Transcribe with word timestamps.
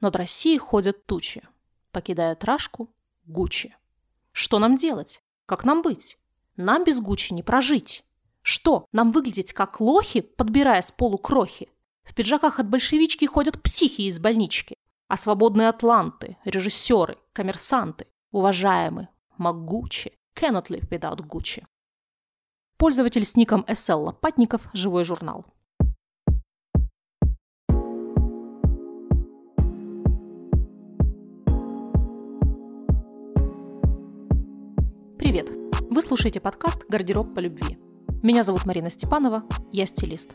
Над 0.00 0.16
Россией 0.16 0.58
ходят 0.58 1.04
тучи, 1.06 1.42
покидая 1.92 2.36
Рашку 2.40 2.88
Гуччи. 3.26 3.76
Что 4.32 4.58
нам 4.58 4.76
делать? 4.76 5.22
Как 5.44 5.64
нам 5.64 5.82
быть? 5.82 6.18
Нам 6.56 6.84
без 6.84 7.00
Гуччи 7.00 7.34
не 7.34 7.42
прожить. 7.42 8.04
Что, 8.42 8.86
нам 8.92 9.12
выглядеть 9.12 9.52
как 9.52 9.80
лохи, 9.80 10.22
подбирая 10.22 10.80
с 10.80 10.90
полу 10.90 11.18
крохи? 11.18 11.68
В 12.02 12.14
пиджаках 12.14 12.58
от 12.58 12.68
большевички 12.68 13.26
ходят 13.26 13.62
психи 13.62 14.02
из 14.02 14.18
больнички. 14.18 14.74
А 15.08 15.16
свободные 15.16 15.68
атланты, 15.68 16.38
режиссеры, 16.44 17.18
коммерсанты, 17.32 18.06
уважаемые, 18.30 19.08
могучие, 19.36 20.14
cannot 20.34 20.68
live 20.68 20.88
without 20.88 21.18
Gucci. 21.18 21.64
Пользователь 22.78 23.26
с 23.26 23.36
ником 23.36 23.64
SL 23.68 24.04
Лопатников, 24.04 24.62
живой 24.72 25.04
журнал. 25.04 25.44
Вы 35.90 36.02
слушаете 36.02 36.38
подкаст 36.38 36.84
«Гардероб 36.88 37.34
по 37.34 37.40
любви». 37.40 37.76
Меня 38.22 38.44
зовут 38.44 38.64
Марина 38.64 38.90
Степанова, 38.90 39.42
я 39.72 39.86
стилист. 39.86 40.30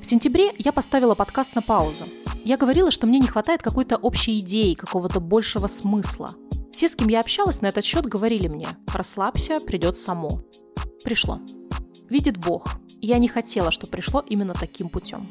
В 0.00 0.06
сентябре 0.06 0.50
я 0.56 0.72
поставила 0.72 1.14
подкаст 1.14 1.54
на 1.54 1.60
паузу. 1.60 2.06
Я 2.42 2.56
говорила, 2.56 2.90
что 2.90 3.06
мне 3.06 3.18
не 3.18 3.26
хватает 3.26 3.60
какой-то 3.60 3.98
общей 3.98 4.38
идеи, 4.38 4.72
какого-то 4.72 5.20
большего 5.20 5.66
смысла. 5.66 6.30
Все, 6.72 6.88
с 6.88 6.96
кем 6.96 7.08
я 7.08 7.20
общалась 7.20 7.60
на 7.60 7.66
этот 7.66 7.84
счет, 7.84 8.06
говорили 8.06 8.48
мне 8.48 8.66
«расслабься, 8.90 9.58
придет 9.60 9.98
само». 9.98 10.30
Пришло. 11.04 11.38
Видит 12.08 12.38
Бог. 12.38 12.70
Я 13.02 13.18
не 13.18 13.28
хотела, 13.28 13.70
чтобы 13.70 13.90
пришло 13.90 14.24
именно 14.26 14.54
таким 14.54 14.88
путем. 14.88 15.26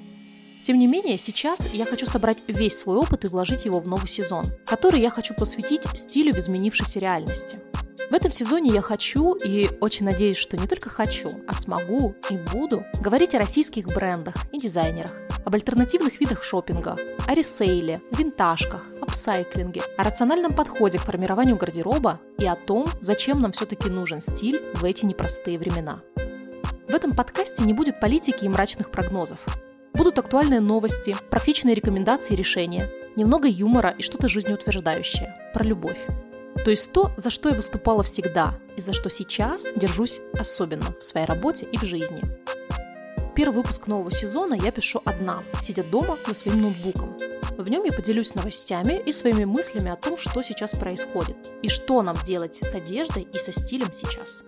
Тем 0.62 0.78
не 0.78 0.86
менее, 0.86 1.18
сейчас 1.18 1.74
я 1.74 1.86
хочу 1.86 2.06
собрать 2.06 2.44
весь 2.48 2.78
свой 2.78 2.98
опыт 2.98 3.26
и 3.26 3.28
вложить 3.28 3.66
его 3.66 3.80
в 3.80 3.88
новый 3.88 4.08
сезон, 4.08 4.46
который 4.68 5.02
я 5.02 5.10
хочу 5.10 5.34
посвятить 5.34 5.82
стилю 5.96 6.32
в 6.32 6.38
изменившейся 6.38 7.00
реальности. 7.00 7.64
В 8.10 8.14
этом 8.14 8.32
сезоне 8.32 8.72
я 8.74 8.82
хочу 8.82 9.34
и 9.34 9.70
очень 9.82 10.06
надеюсь, 10.06 10.38
что 10.38 10.56
не 10.56 10.66
только 10.66 10.90
хочу, 10.90 11.28
а 11.46 11.54
смогу 11.54 12.16
и 12.30 12.38
буду 12.38 12.86
говорить 13.02 13.36
о 13.36 13.40
российских 13.40 13.88
брендах 13.88 14.36
и 14.54 14.58
дизайнерах, 14.58 15.14
об 15.44 15.54
альтернативных 15.54 16.22
видах 16.22 16.42
шопинга, 16.42 16.96
о 17.28 17.34
ресейле, 17.34 18.02
винтажках, 18.12 18.86
апсайклинге, 19.02 19.82
о 19.98 20.04
рациональном 20.06 20.54
подходе 20.54 21.00
к 21.00 21.02
формированию 21.02 21.58
гардероба 21.58 22.22
и 22.38 22.46
о 22.46 22.56
том, 22.56 22.88
зачем 23.02 23.42
нам 23.42 23.52
все-таки 23.52 23.90
нужен 23.90 24.22
стиль 24.22 24.62
в 24.74 24.86
эти 24.86 25.04
непростые 25.04 25.60
времена. 25.60 26.00
В 26.88 26.96
этом 26.96 27.14
подкасте 27.14 27.64
не 27.64 27.74
будет 27.74 28.00
политики 28.00 28.46
и 28.46 28.50
мрачных 28.50 28.90
прогнозов. 28.90 29.40
Будут 29.94 30.18
актуальные 30.18 30.62
новости, 30.62 31.18
практичные 31.30 31.76
рекомендации 31.76 32.36
и 32.36 32.38
решения, 32.38 32.90
немного 33.18 33.50
юмора 33.50 33.90
и 33.90 34.02
что-то 34.02 34.30
жизнеутверждающее 34.30 35.52
про 35.54 35.66
любовь. 35.66 36.00
То 36.64 36.72
есть 36.72 36.92
то, 36.92 37.12
за 37.18 37.30
что 37.30 37.50
я 37.50 37.56
выступала 37.56 38.04
всегда 38.04 38.60
и 38.76 38.82
за 38.82 38.94
что 38.94 39.10
сейчас 39.10 39.68
держусь 39.76 40.20
особенно 40.38 40.94
в 41.00 41.04
своей 41.04 41.26
работе 41.26 41.68
и 41.72 41.78
в 41.78 41.84
жизни. 41.84 42.24
Первый 43.36 43.58
выпуск 43.58 43.88
нового 43.88 44.12
сезона 44.12 44.56
я 44.56 44.72
пишу 44.72 45.02
одна, 45.06 45.44
сидя 45.62 45.84
дома 45.84 46.18
за 46.26 46.34
своим 46.34 46.64
ноутбуком. 46.64 47.16
В 47.58 47.70
нем 47.70 47.84
я 47.84 47.92
поделюсь 47.92 48.36
новостями 48.36 49.02
и 49.06 49.12
своими 49.12 49.46
мыслями 49.46 49.92
о 49.92 49.96
том, 49.96 50.18
что 50.18 50.42
сейчас 50.42 50.76
происходит 50.76 51.56
и 51.62 51.70
что 51.70 52.02
нам 52.02 52.16
делать 52.26 52.58
с 52.58 52.76
одеждой 52.76 53.24
и 53.24 53.40
со 53.40 53.52
стилем 53.52 53.92
сейчас. 53.94 54.44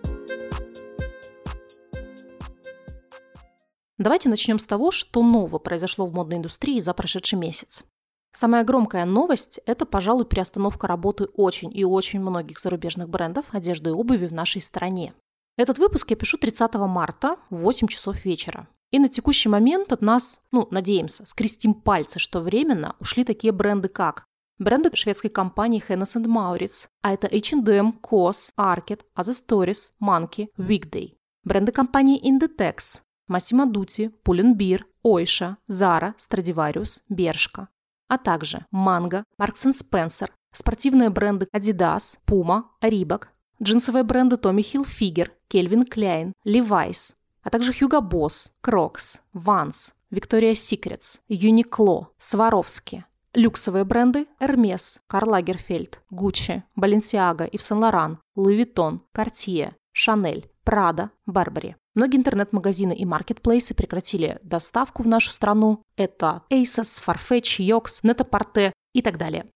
Давайте 3.98 4.28
начнем 4.28 4.58
с 4.58 4.66
того, 4.66 4.90
что 4.90 5.22
нового 5.22 5.58
произошло 5.58 6.06
в 6.06 6.14
модной 6.14 6.38
индустрии 6.38 6.80
за 6.80 6.94
прошедший 6.94 7.38
месяц. 7.38 7.84
Самая 8.32 8.62
громкая 8.62 9.04
новость– 9.06 9.58
это, 9.66 9.84
пожалуй, 9.84 10.24
приостановка 10.24 10.86
работы 10.86 11.24
очень 11.34 11.76
и 11.76 11.84
очень 11.84 12.20
многих 12.20 12.60
зарубежных 12.60 13.08
брендов 13.08 13.46
одежды 13.50 13.90
и 13.90 13.92
обуви 13.92 14.26
в 14.26 14.32
нашей 14.32 14.62
стране. 14.62 15.14
Этот 15.56 15.78
выпуск 15.78 16.10
я 16.10 16.16
пишу 16.16 16.38
30 16.38 16.74
марта 16.74 17.36
в 17.50 17.56
8 17.56 17.88
часов 17.88 18.24
вечера. 18.24 18.68
И 18.92 18.98
на 18.98 19.08
текущий 19.08 19.48
момент 19.48 19.92
от 19.92 20.00
нас, 20.00 20.40
ну, 20.52 20.68
надеемся, 20.70 21.26
скрестим 21.26 21.74
пальцы, 21.74 22.18
что 22.18 22.40
временно 22.40 22.94
ушли 23.00 23.24
такие 23.24 23.52
бренды, 23.52 23.88
как 23.88 24.24
бренды 24.58 24.94
шведской 24.94 25.30
компании 25.30 25.82
Hennes 25.86 26.16
Mauritz, 26.24 26.86
а 27.02 27.12
это 27.12 27.26
H&M, 27.26 27.98
COS, 28.00 28.52
Arket, 28.56 29.00
Other 29.18 29.34
Stories, 29.34 29.90
Monkey, 30.00 30.48
Weekday. 30.56 31.14
Бренды 31.42 31.72
компании 31.72 32.20
Inditex, 32.22 33.00
Massimo 33.28 33.66
Dutti, 33.66 34.12
Pull&Bear, 34.24 34.82
Ойша, 35.02 35.56
Zara, 35.68 36.14
Stradivarius, 36.16 37.00
Бершка 37.08 37.68
а 38.10 38.18
также 38.18 38.66
Mango, 38.74 39.22
Marks 39.40 39.70
Spencer, 39.72 40.28
спортивные 40.52 41.10
бренды 41.10 41.46
Adidas, 41.56 42.18
Puma, 42.26 42.64
Reebok, 42.82 43.28
джинсовые 43.62 44.02
бренды 44.02 44.36
Tommy 44.36 44.62
Hilfiger, 44.62 45.30
Calvin 45.48 45.88
Klein, 45.88 46.32
Levi's, 46.44 47.14
а 47.42 47.50
также 47.50 47.72
Hugo 47.72 48.00
Boss, 48.00 48.50
Crocs, 48.62 49.20
Vans, 49.32 49.94
Victoria's 50.10 50.58
Secrets, 50.58 51.20
Uniqlo, 51.28 52.08
Swarovski, 52.18 53.04
люксовые 53.34 53.84
бренды 53.84 54.26
Hermes, 54.40 55.00
Karl 55.06 55.30
Lagerfeld, 55.30 55.98
Gucci, 56.10 56.64
Balenciaga, 56.76 57.46
Yves 57.52 57.64
Saint 57.64 57.80
Laurent, 57.80 58.18
Louis 58.34 58.56
Vuitton, 58.56 59.00
Cartier, 59.14 59.76
Chanel, 59.92 60.50
Prada, 60.64 61.12
Burberry. 61.26 61.76
Многие 61.94 62.18
интернет-магазины 62.18 62.94
и 62.94 63.04
маркетплейсы 63.04 63.74
прекратили 63.74 64.38
доставку 64.42 65.02
в 65.02 65.08
нашу 65.08 65.30
страну. 65.30 65.82
Это 65.96 66.42
Asos, 66.50 67.02
Farfetch, 67.04 67.58
Yox, 67.58 68.02
Net-a-Porter 68.04 68.72
и 68.94 69.02
так 69.02 69.18
далее. 69.18 69.46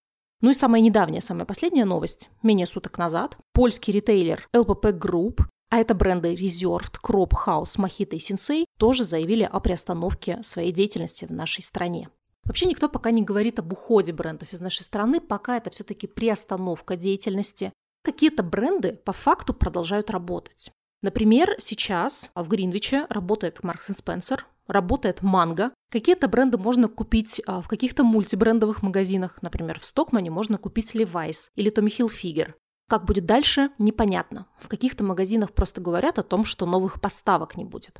Ну 0.40 0.50
и 0.50 0.54
самая 0.54 0.80
недавняя, 0.80 1.20
самая 1.20 1.46
последняя 1.46 1.84
новость, 1.84 2.28
менее 2.42 2.66
суток 2.66 2.98
назад. 2.98 3.38
Польский 3.52 3.92
ритейлер 3.92 4.48
LPP 4.52 4.98
Group, 4.98 5.42
а 5.70 5.78
это 5.78 5.94
бренды 5.94 6.34
Reserved, 6.34 6.96
Crop 7.02 7.30
House, 7.46 7.78
Mojito 7.78 8.16
и 8.16 8.18
Sensei, 8.18 8.64
тоже 8.78 9.04
заявили 9.04 9.44
о 9.44 9.60
приостановке 9.60 10.40
своей 10.42 10.72
деятельности 10.72 11.24
в 11.24 11.30
нашей 11.30 11.62
стране. 11.62 12.10
Вообще 12.44 12.66
никто 12.66 12.88
пока 12.88 13.10
не 13.10 13.22
говорит 13.22 13.58
об 13.58 13.72
уходе 13.72 14.12
брендов 14.12 14.52
из 14.52 14.60
нашей 14.60 14.82
страны, 14.82 15.20
пока 15.20 15.56
это 15.56 15.70
все-таки 15.70 16.06
приостановка 16.06 16.96
деятельности. 16.96 17.72
Какие-то 18.02 18.42
бренды 18.42 18.92
по 18.92 19.12
факту 19.12 19.54
продолжают 19.54 20.10
работать. 20.10 20.70
Например, 21.04 21.54
сейчас 21.58 22.30
в 22.34 22.48
Гринвиче 22.48 23.04
работает 23.10 23.58
Marks 23.60 23.94
Spencer, 23.94 24.40
работает 24.66 25.20
Манго. 25.20 25.70
Какие-то 25.90 26.28
бренды 26.28 26.56
можно 26.56 26.88
купить 26.88 27.42
а, 27.46 27.60
в 27.60 27.68
каких-то 27.68 28.04
мультибрендовых 28.04 28.82
магазинах. 28.82 29.36
Например, 29.42 29.78
в 29.78 29.84
Стокмане 29.84 30.30
можно 30.30 30.56
купить 30.56 30.94
Levi's 30.94 31.50
или 31.56 31.70
Tommy 31.70 31.94
Hilfiger. 31.94 32.54
Как 32.88 33.04
будет 33.04 33.26
дальше, 33.26 33.68
непонятно. 33.76 34.46
В 34.58 34.68
каких-то 34.68 35.04
магазинах 35.04 35.52
просто 35.52 35.82
говорят 35.82 36.18
о 36.18 36.22
том, 36.22 36.46
что 36.46 36.64
новых 36.64 37.02
поставок 37.02 37.58
не 37.58 37.66
будет. 37.66 37.96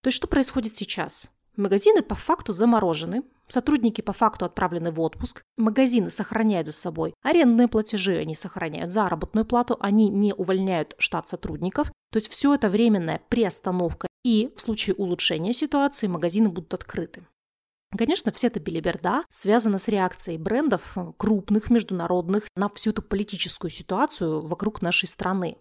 То 0.00 0.08
есть 0.08 0.16
что 0.16 0.26
происходит 0.26 0.74
сейчас? 0.74 1.28
Магазины 1.56 2.02
по 2.02 2.14
факту 2.14 2.52
заморожены, 2.52 3.22
сотрудники 3.46 4.00
по 4.00 4.14
факту 4.14 4.46
отправлены 4.46 4.90
в 4.90 5.00
отпуск, 5.00 5.42
магазины 5.58 6.10
сохраняют 6.10 6.66
за 6.66 6.72
собой 6.72 7.14
арендные 7.22 7.68
платежи, 7.68 8.16
они 8.16 8.34
сохраняют 8.34 8.90
заработную 8.90 9.44
плату, 9.44 9.76
они 9.78 10.08
не 10.08 10.32
увольняют 10.32 10.94
штат 10.98 11.28
сотрудников. 11.28 11.92
То 12.10 12.16
есть 12.16 12.28
все 12.28 12.54
это 12.54 12.70
временная 12.70 13.20
приостановка, 13.28 14.08
и 14.24 14.52
в 14.56 14.62
случае 14.62 14.94
улучшения 14.94 15.52
ситуации 15.52 16.06
магазины 16.06 16.48
будут 16.48 16.72
открыты. 16.72 17.26
Конечно, 17.96 18.32
вся 18.32 18.48
эта 18.48 18.58
белиберда 18.58 19.24
связана 19.28 19.78
с 19.78 19.88
реакцией 19.88 20.38
брендов 20.38 20.96
крупных, 21.18 21.68
международных 21.68 22.44
на 22.56 22.70
всю 22.70 22.90
эту 22.90 23.02
политическую 23.02 23.70
ситуацию 23.70 24.40
вокруг 24.40 24.80
нашей 24.80 25.06
страны. 25.06 25.58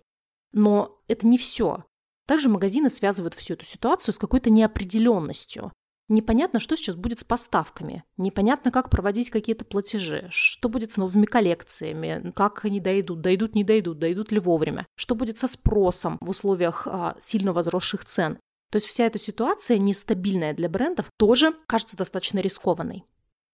Но 0.54 1.02
это 1.10 1.28
не 1.28 1.38
все. 1.38 1.84
Также 2.28 2.48
магазины 2.48 2.90
связывают 2.90 3.34
всю 3.34 3.56
эту 3.56 3.66
ситуацию 3.66 4.14
с 4.14 4.18
какой-то 4.18 4.50
неопределенностью. 4.50 5.74
Непонятно, 6.12 6.60
что 6.60 6.76
сейчас 6.76 6.98
будет 6.98 7.22
с 7.22 7.24
поставками. 7.24 8.04
Непонятно, 8.18 8.70
как 8.70 8.90
проводить 8.90 9.30
какие-то 9.30 9.64
платежи. 9.64 10.28
Что 10.30 10.68
будет 10.68 10.92
с 10.92 10.98
новыми 10.98 11.26
коллекциями. 11.26 12.34
Как 12.36 12.66
они 12.66 12.82
дойдут. 12.82 13.22
Дойдут, 13.22 13.56
не 13.56 13.64
дойдут. 13.64 13.98
Дойдут 13.98 14.30
ли 14.30 14.40
вовремя. 14.40 14.86
Что 14.98 15.16
будет 15.16 15.38
со 15.38 15.48
спросом 15.48 16.18
в 16.20 16.30
условиях 16.30 16.86
а, 16.86 17.16
сильно 17.22 17.54
возросших 17.54 18.04
цен. 18.04 18.38
То 18.72 18.76
есть 18.76 18.88
вся 18.88 19.06
эта 19.06 19.20
ситуация 19.20 19.78
нестабильная 19.78 20.54
для 20.54 20.68
брендов 20.68 21.06
тоже 21.18 21.56
кажется 21.66 21.96
достаточно 21.96 22.40
рискованной. 22.40 23.06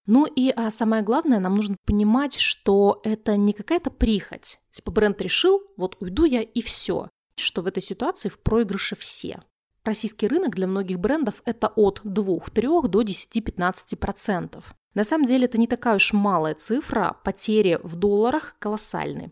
Ну 0.08 0.26
и 0.26 0.50
а 0.50 0.72
самое 0.72 1.04
главное, 1.04 1.40
нам 1.40 1.58
нужно 1.58 1.78
понимать, 1.86 2.40
что 2.40 3.02
это 3.04 3.38
не 3.38 3.54
какая-то 3.54 3.92
прихоть. 3.92 4.58
Типа 4.72 4.90
бренд 4.90 5.22
решил, 5.22 5.62
вот 5.78 5.96
уйду 6.00 6.26
я 6.26 6.42
и 6.42 6.64
все. 6.64 7.08
Что 7.36 7.62
в 7.62 7.68
этой 7.68 7.84
ситуации 7.84 8.30
в 8.30 8.40
проигрыше 8.40 8.96
все. 8.96 9.44
Российский 9.88 10.28
рынок 10.28 10.54
для 10.54 10.68
многих 10.68 11.00
брендов 11.00 11.42
это 11.46 11.70
от 11.70 12.02
2-3 12.04 12.90
до 12.90 13.04
10-15%. 13.04 14.62
На 14.94 15.04
самом 15.06 15.26
деле 15.26 15.46
это 15.46 15.58
не 15.58 15.66
такая 15.66 15.96
уж 15.96 16.12
малая 16.12 16.56
цифра, 16.56 17.16
потери 17.24 17.80
в 17.82 17.96
долларах 17.96 18.58
колоссальны. 18.60 19.32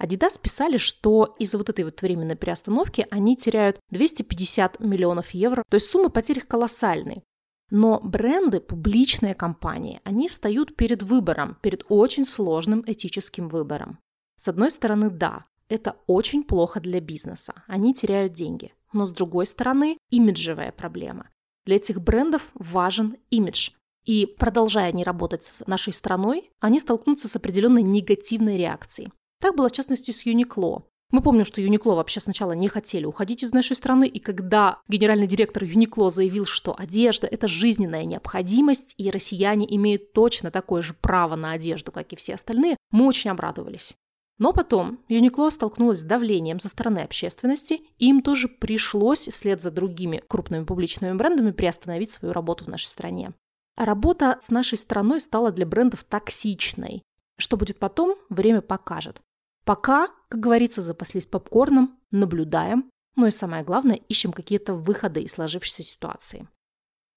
Adidas 0.00 0.40
писали, 0.40 0.76
что 0.76 1.34
из-за 1.40 1.58
вот 1.58 1.70
этой 1.70 1.84
вот 1.84 2.00
временной 2.02 2.36
приостановки 2.36 3.08
они 3.10 3.36
теряют 3.36 3.80
250 3.90 4.78
миллионов 4.78 5.30
евро, 5.30 5.64
то 5.68 5.74
есть 5.74 5.90
суммы 5.90 6.08
потерь 6.08 6.40
колоссальные. 6.40 7.24
Но 7.70 7.98
бренды, 7.98 8.60
публичные 8.60 9.34
компании, 9.34 10.00
они 10.04 10.28
встают 10.28 10.76
перед 10.76 11.02
выбором, 11.02 11.58
перед 11.62 11.84
очень 11.88 12.24
сложным 12.24 12.84
этическим 12.86 13.48
выбором. 13.48 13.98
С 14.36 14.46
одной 14.46 14.70
стороны, 14.70 15.10
да, 15.10 15.46
это 15.68 15.96
очень 16.06 16.44
плохо 16.44 16.78
для 16.78 17.00
бизнеса, 17.00 17.54
они 17.66 17.92
теряют 17.92 18.34
деньги. 18.34 18.72
Но 18.96 19.04
с 19.04 19.10
другой 19.10 19.44
стороны, 19.44 19.98
имиджевая 20.08 20.72
проблема. 20.72 21.28
Для 21.66 21.76
этих 21.76 22.00
брендов 22.00 22.40
важен 22.54 23.18
имидж. 23.28 23.72
И 24.06 24.24
продолжая 24.24 24.90
не 24.92 25.04
работать 25.04 25.42
с 25.42 25.66
нашей 25.66 25.92
страной, 25.92 26.50
они 26.60 26.80
столкнутся 26.80 27.28
с 27.28 27.36
определенной 27.36 27.82
негативной 27.82 28.56
реакцией. 28.56 29.12
Так 29.42 29.54
было 29.54 29.68
в 29.68 29.72
частности 29.72 30.12
с 30.12 30.24
Юникло. 30.24 30.86
Мы 31.10 31.20
помним, 31.20 31.44
что 31.44 31.60
Юникло 31.60 31.92
вообще 31.92 32.20
сначала 32.20 32.52
не 32.52 32.68
хотели 32.68 33.04
уходить 33.04 33.42
из 33.42 33.52
нашей 33.52 33.76
страны, 33.76 34.08
и 34.08 34.18
когда 34.18 34.80
генеральный 34.88 35.26
директор 35.26 35.62
Юникло 35.62 36.08
заявил, 36.10 36.46
что 36.46 36.74
одежда– 36.78 37.26
это 37.30 37.48
жизненная 37.48 38.06
необходимость, 38.06 38.94
и 38.96 39.10
россияне 39.10 39.66
имеют 39.76 40.14
точно 40.14 40.50
такое 40.50 40.80
же 40.80 40.94
право 40.94 41.36
на 41.36 41.52
одежду, 41.52 41.92
как 41.92 42.14
и 42.14 42.16
все 42.16 42.34
остальные, 42.34 42.78
мы 42.90 43.06
очень 43.06 43.30
обрадовались. 43.30 43.94
Но 44.38 44.52
потом 44.52 45.00
Юникло 45.08 45.48
столкнулась 45.50 46.00
с 46.00 46.04
давлением 46.04 46.60
со 46.60 46.68
стороны 46.68 47.00
общественности, 47.00 47.80
и 47.98 48.08
им 48.08 48.20
тоже 48.20 48.48
пришлось 48.48 49.28
вслед 49.28 49.62
за 49.62 49.70
другими 49.70 50.22
крупными 50.28 50.64
публичными 50.64 51.16
брендами 51.16 51.52
приостановить 51.52 52.10
свою 52.10 52.34
работу 52.34 52.64
в 52.64 52.68
нашей 52.68 52.86
стране. 52.86 53.32
А 53.76 53.84
работа 53.84 54.38
с 54.40 54.50
нашей 54.50 54.78
страной 54.78 55.20
стала 55.20 55.52
для 55.52 55.64
брендов 55.64 56.04
токсичной. 56.04 57.02
Что 57.38 57.56
будет 57.56 57.78
потом, 57.78 58.16
время 58.28 58.60
покажет. 58.60 59.20
Пока, 59.64 60.08
как 60.28 60.40
говорится, 60.40 60.82
запаслись 60.82 61.26
попкорном, 61.26 61.98
наблюдаем, 62.10 62.90
но 63.16 63.26
и 63.26 63.30
самое 63.30 63.64
главное, 63.64 63.96
ищем 63.96 64.32
какие-то 64.32 64.74
выходы 64.74 65.22
из 65.22 65.32
сложившейся 65.32 65.82
ситуации. 65.82 66.46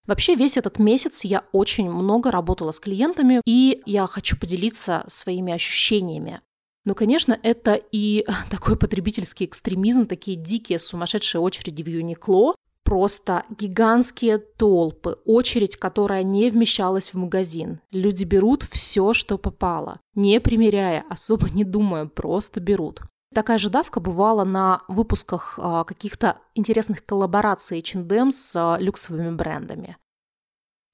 Вообще 0.08 0.36
весь 0.36 0.58
этот 0.58 0.80
месяц 0.80 1.24
я 1.24 1.46
очень 1.52 1.92
много 1.92 2.32
работала 2.32 2.72
с 2.72 2.80
клиентами, 2.80 3.42
и 3.46 3.84
я 3.86 4.08
хочу 4.08 4.38
поделиться 4.38 5.04
своими 5.08 5.54
ощущениями. 5.54 6.42
Но, 6.90 6.96
конечно, 6.96 7.40
это 7.44 7.80
и 7.92 8.26
такой 8.50 8.76
потребительский 8.76 9.46
экстремизм, 9.46 10.08
такие 10.08 10.36
дикие 10.36 10.80
сумасшедшие 10.80 11.40
очереди 11.40 11.84
в 11.84 11.88
Юникло, 11.88 12.56
просто 12.84 13.44
гигантские 13.60 14.40
толпы, 14.40 15.20
очередь, 15.24 15.78
которая 15.78 16.24
не 16.24 16.50
вмещалась 16.50 17.14
в 17.14 17.18
магазин. 17.18 17.80
Люди 17.92 18.24
берут 18.24 18.64
все, 18.64 19.14
что 19.14 19.38
попало, 19.38 20.00
не 20.16 20.40
примеряя, 20.40 21.06
особо 21.12 21.52
не 21.52 21.64
думая, 21.64 22.08
просто 22.08 22.60
берут. 22.60 23.02
Такая 23.36 23.60
же 23.60 23.70
давка 23.70 24.00
бывала 24.00 24.44
на 24.44 24.82
выпусках 24.88 25.60
а, 25.62 25.84
каких-то 25.84 26.40
интересных 26.56 27.06
коллабораций 27.06 27.78
H&M 27.78 28.32
с 28.32 28.56
а, 28.56 28.80
люксовыми 28.80 29.36
брендами. 29.36 29.96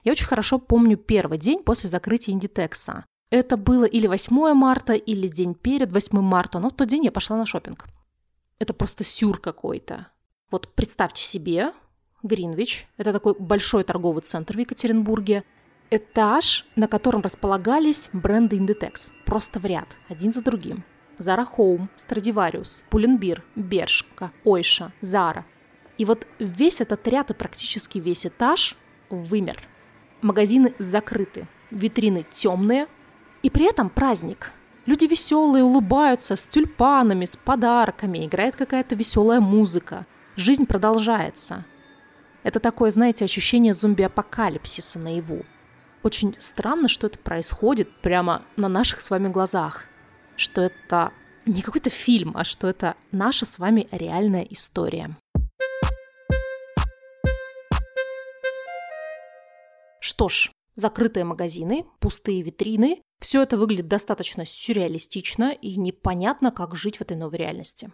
Я 0.04 0.12
очень 0.12 0.26
хорошо 0.26 0.58
помню 0.58 0.98
первый 0.98 1.38
день 1.38 1.62
после 1.64 1.88
закрытия 1.88 2.34
Индитекса. 2.34 3.06
Это 3.30 3.56
было 3.56 3.84
или 3.84 4.06
8 4.06 4.54
марта, 4.54 4.94
или 4.94 5.26
день 5.26 5.54
перед 5.54 5.92
8 5.92 6.20
марта, 6.20 6.58
но 6.58 6.70
в 6.70 6.74
тот 6.74 6.88
день 6.88 7.04
я 7.04 7.12
пошла 7.12 7.36
на 7.36 7.46
шопинг. 7.46 7.86
Это 8.58 8.72
просто 8.72 9.04
сюр 9.04 9.40
какой-то. 9.40 10.08
Вот 10.50 10.72
представьте 10.74 11.24
себе, 11.24 11.72
Гринвич, 12.22 12.86
это 12.96 13.12
такой 13.12 13.34
большой 13.38 13.82
торговый 13.84 14.22
центр 14.22 14.56
в 14.56 14.60
Екатеринбурге, 14.60 15.44
этаж, 15.90 16.66
на 16.76 16.88
котором 16.88 17.20
располагались 17.20 18.08
бренды 18.12 18.56
Inditex, 18.58 19.12
просто 19.24 19.58
в 19.58 19.64
ряд, 19.64 19.88
один 20.08 20.32
за 20.32 20.42
другим. 20.42 20.84
Zara 21.18 21.46
Home, 21.56 21.88
Stradivarius, 21.96 22.84
Pull&Bear, 22.90 23.42
Бершка, 23.54 24.32
Ойша, 24.44 24.92
Zara. 25.02 25.44
И 25.98 26.04
вот 26.04 26.26
весь 26.38 26.80
этот 26.80 27.06
ряд 27.08 27.30
и 27.30 27.34
практически 27.34 27.98
весь 27.98 28.26
этаж 28.26 28.76
вымер. 29.08 29.62
Магазины 30.20 30.74
закрыты, 30.78 31.48
витрины 31.70 32.24
темные, 32.32 32.86
и 33.46 33.48
при 33.50 33.66
этом 33.66 33.90
праздник. 33.90 34.50
Люди 34.86 35.04
веселые, 35.04 35.62
улыбаются, 35.62 36.34
с 36.34 36.48
тюльпанами, 36.48 37.26
с 37.26 37.36
подарками, 37.36 38.26
играет 38.26 38.56
какая-то 38.56 38.96
веселая 38.96 39.38
музыка. 39.38 40.04
Жизнь 40.34 40.66
продолжается. 40.66 41.64
Это 42.42 42.58
такое, 42.58 42.90
знаете, 42.90 43.24
ощущение 43.24 43.72
зомби-апокалипсиса 43.72 44.98
наяву. 44.98 45.44
Очень 46.02 46.34
странно, 46.40 46.88
что 46.88 47.06
это 47.06 47.20
происходит 47.20 47.88
прямо 48.00 48.42
на 48.56 48.68
наших 48.68 49.00
с 49.00 49.10
вами 49.10 49.28
глазах. 49.28 49.84
Что 50.34 50.62
это 50.62 51.12
не 51.46 51.62
какой-то 51.62 51.88
фильм, 51.88 52.32
а 52.34 52.42
что 52.42 52.66
это 52.66 52.96
наша 53.12 53.46
с 53.46 53.60
вами 53.60 53.86
реальная 53.92 54.42
история. 54.42 55.16
Что 60.00 60.28
ж, 60.28 60.50
закрытые 60.76 61.24
магазины, 61.24 61.86
пустые 61.98 62.42
витрины, 62.42 63.02
все 63.20 63.42
это 63.42 63.56
выглядит 63.56 63.88
достаточно 63.88 64.44
сюрреалистично 64.46 65.50
и 65.50 65.76
непонятно, 65.76 66.52
как 66.52 66.74
жить 66.74 66.98
в 66.98 67.00
этой 67.00 67.16
новой 67.16 67.38
реальности. 67.38 67.90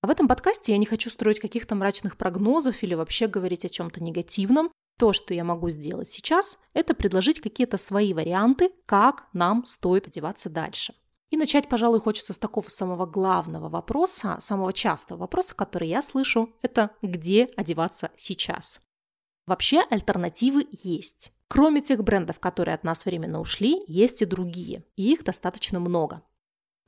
А 0.00 0.06
в 0.06 0.10
этом 0.10 0.26
подкасте 0.26 0.72
я 0.72 0.78
не 0.78 0.86
хочу 0.86 1.10
строить 1.10 1.40
каких-то 1.40 1.74
мрачных 1.74 2.16
прогнозов 2.16 2.82
или 2.82 2.94
вообще 2.94 3.26
говорить 3.26 3.64
о 3.64 3.68
чем-то 3.68 4.02
негативном. 4.02 4.70
То, 4.98 5.12
что 5.12 5.34
я 5.34 5.44
могу 5.44 5.70
сделать 5.70 6.10
сейчас, 6.10 6.58
это 6.74 6.94
предложить 6.94 7.40
какие-то 7.40 7.76
свои 7.76 8.12
варианты, 8.12 8.70
как 8.86 9.28
нам 9.32 9.64
стоит 9.64 10.06
одеваться 10.06 10.50
дальше. 10.50 10.94
И 11.30 11.36
начать, 11.36 11.68
пожалуй, 11.68 11.98
хочется 11.98 12.34
с 12.34 12.38
такого 12.38 12.68
самого 12.68 13.06
главного 13.06 13.68
вопроса, 13.68 14.36
самого 14.40 14.72
частого 14.72 15.20
вопроса, 15.20 15.54
который 15.54 15.88
я 15.88 16.02
слышу, 16.02 16.50
это 16.60 16.90
где 17.00 17.48
одеваться 17.56 18.10
сейчас. 18.18 18.80
Вообще 19.46 19.82
альтернативы 19.88 20.66
есть. 20.70 21.32
Кроме 21.52 21.82
тех 21.82 22.02
брендов, 22.02 22.40
которые 22.40 22.74
от 22.74 22.82
нас 22.82 23.04
временно 23.04 23.38
ушли, 23.38 23.84
есть 23.86 24.22
и 24.22 24.24
другие. 24.24 24.86
И 24.96 25.12
их 25.12 25.22
достаточно 25.22 25.80
много. 25.80 26.22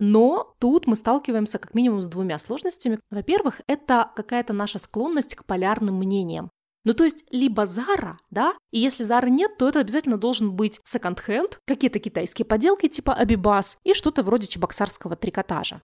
Но 0.00 0.54
тут 0.58 0.86
мы 0.86 0.96
сталкиваемся 0.96 1.58
как 1.58 1.74
минимум 1.74 2.00
с 2.00 2.06
двумя 2.06 2.38
сложностями. 2.38 2.98
Во-первых, 3.10 3.60
это 3.66 4.10
какая-то 4.16 4.54
наша 4.54 4.78
склонность 4.78 5.34
к 5.34 5.44
полярным 5.44 5.96
мнениям. 5.96 6.50
Ну, 6.84 6.94
то 6.94 7.04
есть, 7.04 7.26
либо 7.30 7.66
Зара, 7.66 8.18
да, 8.30 8.54
и 8.72 8.78
если 8.78 9.04
Зара 9.04 9.26
нет, 9.26 9.58
то 9.58 9.68
это 9.68 9.80
обязательно 9.80 10.16
должен 10.16 10.52
быть 10.52 10.80
секонд-хенд, 10.82 11.60
какие-то 11.66 11.98
китайские 11.98 12.46
поделки 12.46 12.88
типа 12.88 13.12
Абибас 13.12 13.76
и 13.84 13.92
что-то 13.92 14.22
вроде 14.22 14.46
чебоксарского 14.46 15.14
трикотажа. 15.14 15.82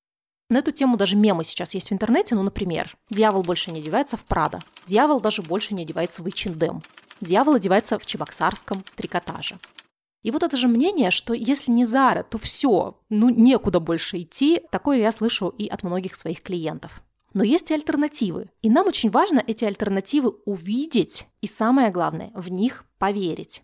На 0.48 0.56
эту 0.56 0.70
тему 0.70 0.96
даже 0.96 1.16
мемы 1.16 1.44
сейчас 1.44 1.74
есть 1.74 1.90
в 1.90 1.92
интернете, 1.92 2.34
ну, 2.34 2.42
например, 2.42 2.96
дьявол 3.10 3.42
больше 3.42 3.72
не 3.72 3.80
одевается 3.80 4.16
в 4.16 4.24
Прада, 4.24 4.58
дьявол 4.86 5.20
даже 5.20 5.42
больше 5.42 5.74
не 5.74 5.82
одевается 5.82 6.22
в 6.22 6.26
H&M, 6.26 6.80
дьявол 7.20 7.55
одевается 7.55 7.99
в 7.99 8.06
чебоксарском 8.06 8.82
трикотаже. 8.96 9.58
И 10.22 10.31
вот 10.31 10.43
это 10.43 10.56
же 10.56 10.69
мнение, 10.69 11.11
что 11.11 11.32
если 11.32 11.70
не 11.70 11.84
Зара, 11.84 12.22
то 12.22 12.37
все, 12.38 12.99
ну 13.09 13.30
некуда 13.30 13.80
больше 13.80 14.18
идти, 14.23 14.62
такое 14.71 14.99
я 14.99 15.12
слышу 15.12 15.49
и 15.49 15.66
от 15.66 15.83
многих 15.83 16.14
своих 16.14 16.42
клиентов. 16.42 17.02
Но 17.33 17.44
есть 17.44 17.71
и 17.71 17.75
альтернативы. 17.75 18.50
И 18.61 18.68
нам 18.68 18.88
очень 18.88 19.11
важно 19.11 19.42
эти 19.47 19.64
альтернативы 19.64 20.30
увидеть 20.44 21.26
и 21.40 21.47
самое 21.47 21.90
главное, 21.90 22.33
в 22.35 22.50
них 22.50 22.85
поверить. 22.99 23.62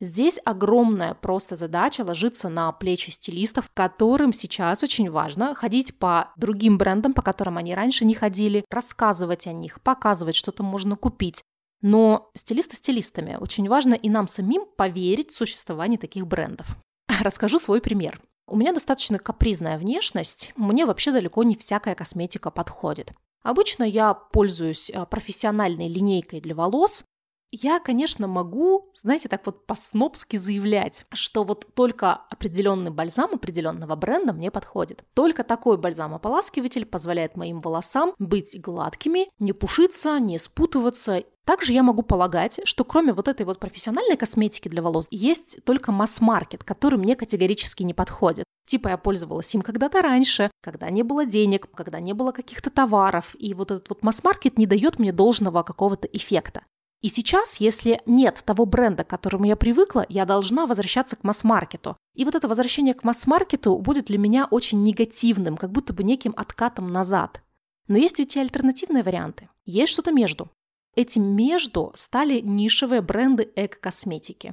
Здесь 0.00 0.38
огромная 0.44 1.14
просто 1.14 1.56
задача 1.56 2.02
ложится 2.02 2.48
на 2.48 2.70
плечи 2.70 3.10
стилистов, 3.10 3.68
которым 3.74 4.32
сейчас 4.32 4.84
очень 4.84 5.10
важно 5.10 5.56
ходить 5.56 5.98
по 5.98 6.32
другим 6.36 6.78
брендам, 6.78 7.14
по 7.14 7.22
которым 7.22 7.58
они 7.58 7.74
раньше 7.74 8.04
не 8.04 8.14
ходили, 8.14 8.64
рассказывать 8.70 9.48
о 9.48 9.52
них, 9.52 9.80
показывать, 9.82 10.36
что 10.36 10.52
то 10.52 10.62
можно 10.62 10.94
купить, 10.94 11.42
но 11.80 12.30
стилисты 12.34 12.76
стилистами. 12.76 13.36
Очень 13.40 13.68
важно 13.68 13.94
и 13.94 14.08
нам 14.08 14.28
самим 14.28 14.64
поверить 14.76 15.30
в 15.30 15.36
существование 15.36 15.98
таких 15.98 16.26
брендов. 16.26 16.76
Расскажу 17.22 17.58
свой 17.58 17.80
пример. 17.80 18.20
У 18.46 18.56
меня 18.56 18.72
достаточно 18.72 19.18
капризная 19.18 19.78
внешность, 19.78 20.52
мне 20.56 20.86
вообще 20.86 21.12
далеко 21.12 21.42
не 21.42 21.54
всякая 21.54 21.94
косметика 21.94 22.50
подходит. 22.50 23.12
Обычно 23.42 23.84
я 23.84 24.14
пользуюсь 24.14 24.90
а, 24.90 25.04
профессиональной 25.04 25.88
линейкой 25.88 26.40
для 26.40 26.54
волос, 26.54 27.04
я, 27.50 27.80
конечно, 27.80 28.26
могу, 28.26 28.90
знаете, 28.94 29.28
так 29.28 29.46
вот 29.46 29.66
по-снопски 29.66 30.36
заявлять, 30.36 31.06
что 31.12 31.44
вот 31.44 31.66
только 31.74 32.12
определенный 32.12 32.90
бальзам 32.90 33.34
определенного 33.34 33.96
бренда 33.96 34.32
мне 34.32 34.50
подходит. 34.50 35.04
Только 35.14 35.44
такой 35.44 35.78
бальзам-ополаскиватель 35.78 36.84
позволяет 36.84 37.36
моим 37.36 37.60
волосам 37.60 38.14
быть 38.18 38.60
гладкими, 38.60 39.28
не 39.38 39.52
пушиться, 39.52 40.18
не 40.18 40.38
спутываться. 40.38 41.22
Также 41.44 41.72
я 41.72 41.82
могу 41.82 42.02
полагать, 42.02 42.60
что 42.64 42.84
кроме 42.84 43.14
вот 43.14 43.26
этой 43.28 43.46
вот 43.46 43.58
профессиональной 43.58 44.18
косметики 44.18 44.68
для 44.68 44.82
волос, 44.82 45.08
есть 45.10 45.64
только 45.64 45.92
масс-маркет, 45.92 46.62
который 46.62 46.98
мне 46.98 47.16
категорически 47.16 47.82
не 47.82 47.94
подходит. 47.94 48.44
Типа 48.66 48.88
я 48.88 48.98
пользовалась 48.98 49.54
им 49.54 49.62
когда-то 49.62 50.02
раньше, 50.02 50.50
когда 50.62 50.90
не 50.90 51.02
было 51.02 51.24
денег, 51.24 51.70
когда 51.74 52.00
не 52.00 52.12
было 52.12 52.32
каких-то 52.32 52.68
товаров, 52.68 53.34
и 53.38 53.54
вот 53.54 53.70
этот 53.70 53.88
вот 53.88 54.02
масс-маркет 54.02 54.58
не 54.58 54.66
дает 54.66 54.98
мне 54.98 55.10
должного 55.10 55.62
какого-то 55.62 56.06
эффекта. 56.08 56.64
И 57.00 57.08
сейчас, 57.08 57.60
если 57.60 58.00
нет 58.06 58.42
того 58.44 58.66
бренда, 58.66 59.04
к 59.04 59.08
которому 59.08 59.44
я 59.44 59.54
привыкла, 59.54 60.04
я 60.08 60.24
должна 60.24 60.66
возвращаться 60.66 61.14
к 61.14 61.22
масс-маркету. 61.22 61.96
И 62.14 62.24
вот 62.24 62.34
это 62.34 62.48
возвращение 62.48 62.94
к 62.94 63.04
масс-маркету 63.04 63.78
будет 63.78 64.06
для 64.06 64.18
меня 64.18 64.48
очень 64.50 64.82
негативным, 64.82 65.56
как 65.56 65.70
будто 65.70 65.92
бы 65.92 66.02
неким 66.02 66.34
откатом 66.36 66.92
назад. 66.92 67.42
Но 67.86 67.96
есть 67.96 68.18
ведь 68.18 68.34
и 68.34 68.40
альтернативные 68.40 69.04
варианты. 69.04 69.48
Есть 69.64 69.92
что-то 69.92 70.10
между. 70.10 70.50
Этим 70.96 71.22
между 71.22 71.92
стали 71.94 72.40
нишевые 72.40 73.00
бренды 73.00 73.48
эко-косметики. 73.54 74.52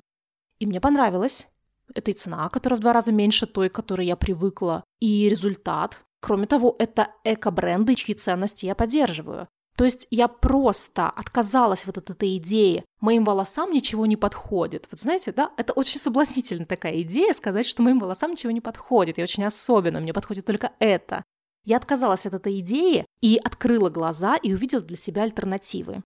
И 0.59 0.67
мне 0.67 0.79
понравилось. 0.79 1.47
Это 1.93 2.11
и 2.11 2.13
цена, 2.13 2.47
которая 2.49 2.77
в 2.77 2.81
два 2.81 2.93
раза 2.93 3.11
меньше 3.11 3.47
той, 3.47 3.69
к 3.69 3.73
которой 3.73 4.05
я 4.05 4.15
привыкла, 4.15 4.83
и 4.99 5.27
результат. 5.29 6.03
Кроме 6.19 6.45
того, 6.45 6.75
это 6.77 7.09
эко-бренды, 7.23 7.95
чьи 7.95 8.13
ценности 8.13 8.67
я 8.67 8.75
поддерживаю. 8.75 9.47
То 9.75 9.83
есть 9.83 10.07
я 10.09 10.27
просто 10.27 11.09
отказалась 11.09 11.85
вот 11.85 11.97
от 11.97 12.09
этой 12.09 12.37
идеи. 12.37 12.85
Моим 13.01 13.25
волосам 13.25 13.71
ничего 13.71 14.05
не 14.05 14.15
подходит. 14.15 14.87
Вот 14.89 14.99
знаете, 14.99 15.33
да, 15.33 15.51
это 15.57 15.73
очень 15.73 15.99
соблазнительная 15.99 16.65
такая 16.65 17.01
идея 17.01 17.33
сказать, 17.33 17.65
что 17.65 17.83
моим 17.83 17.99
волосам 17.99 18.31
ничего 18.31 18.51
не 18.51 18.61
подходит. 18.61 19.17
Я 19.17 19.25
очень 19.25 19.43
особенно, 19.43 19.99
мне 19.99 20.13
подходит 20.13 20.45
только 20.45 20.71
это. 20.79 21.23
Я 21.65 21.77
отказалась 21.77 22.25
от 22.25 22.35
этой 22.35 22.59
идеи 22.59 23.05
и 23.21 23.37
открыла 23.43 23.89
глаза 23.89 24.37
и 24.37 24.53
увидела 24.53 24.81
для 24.81 24.97
себя 24.97 25.23
альтернативы. 25.23 26.03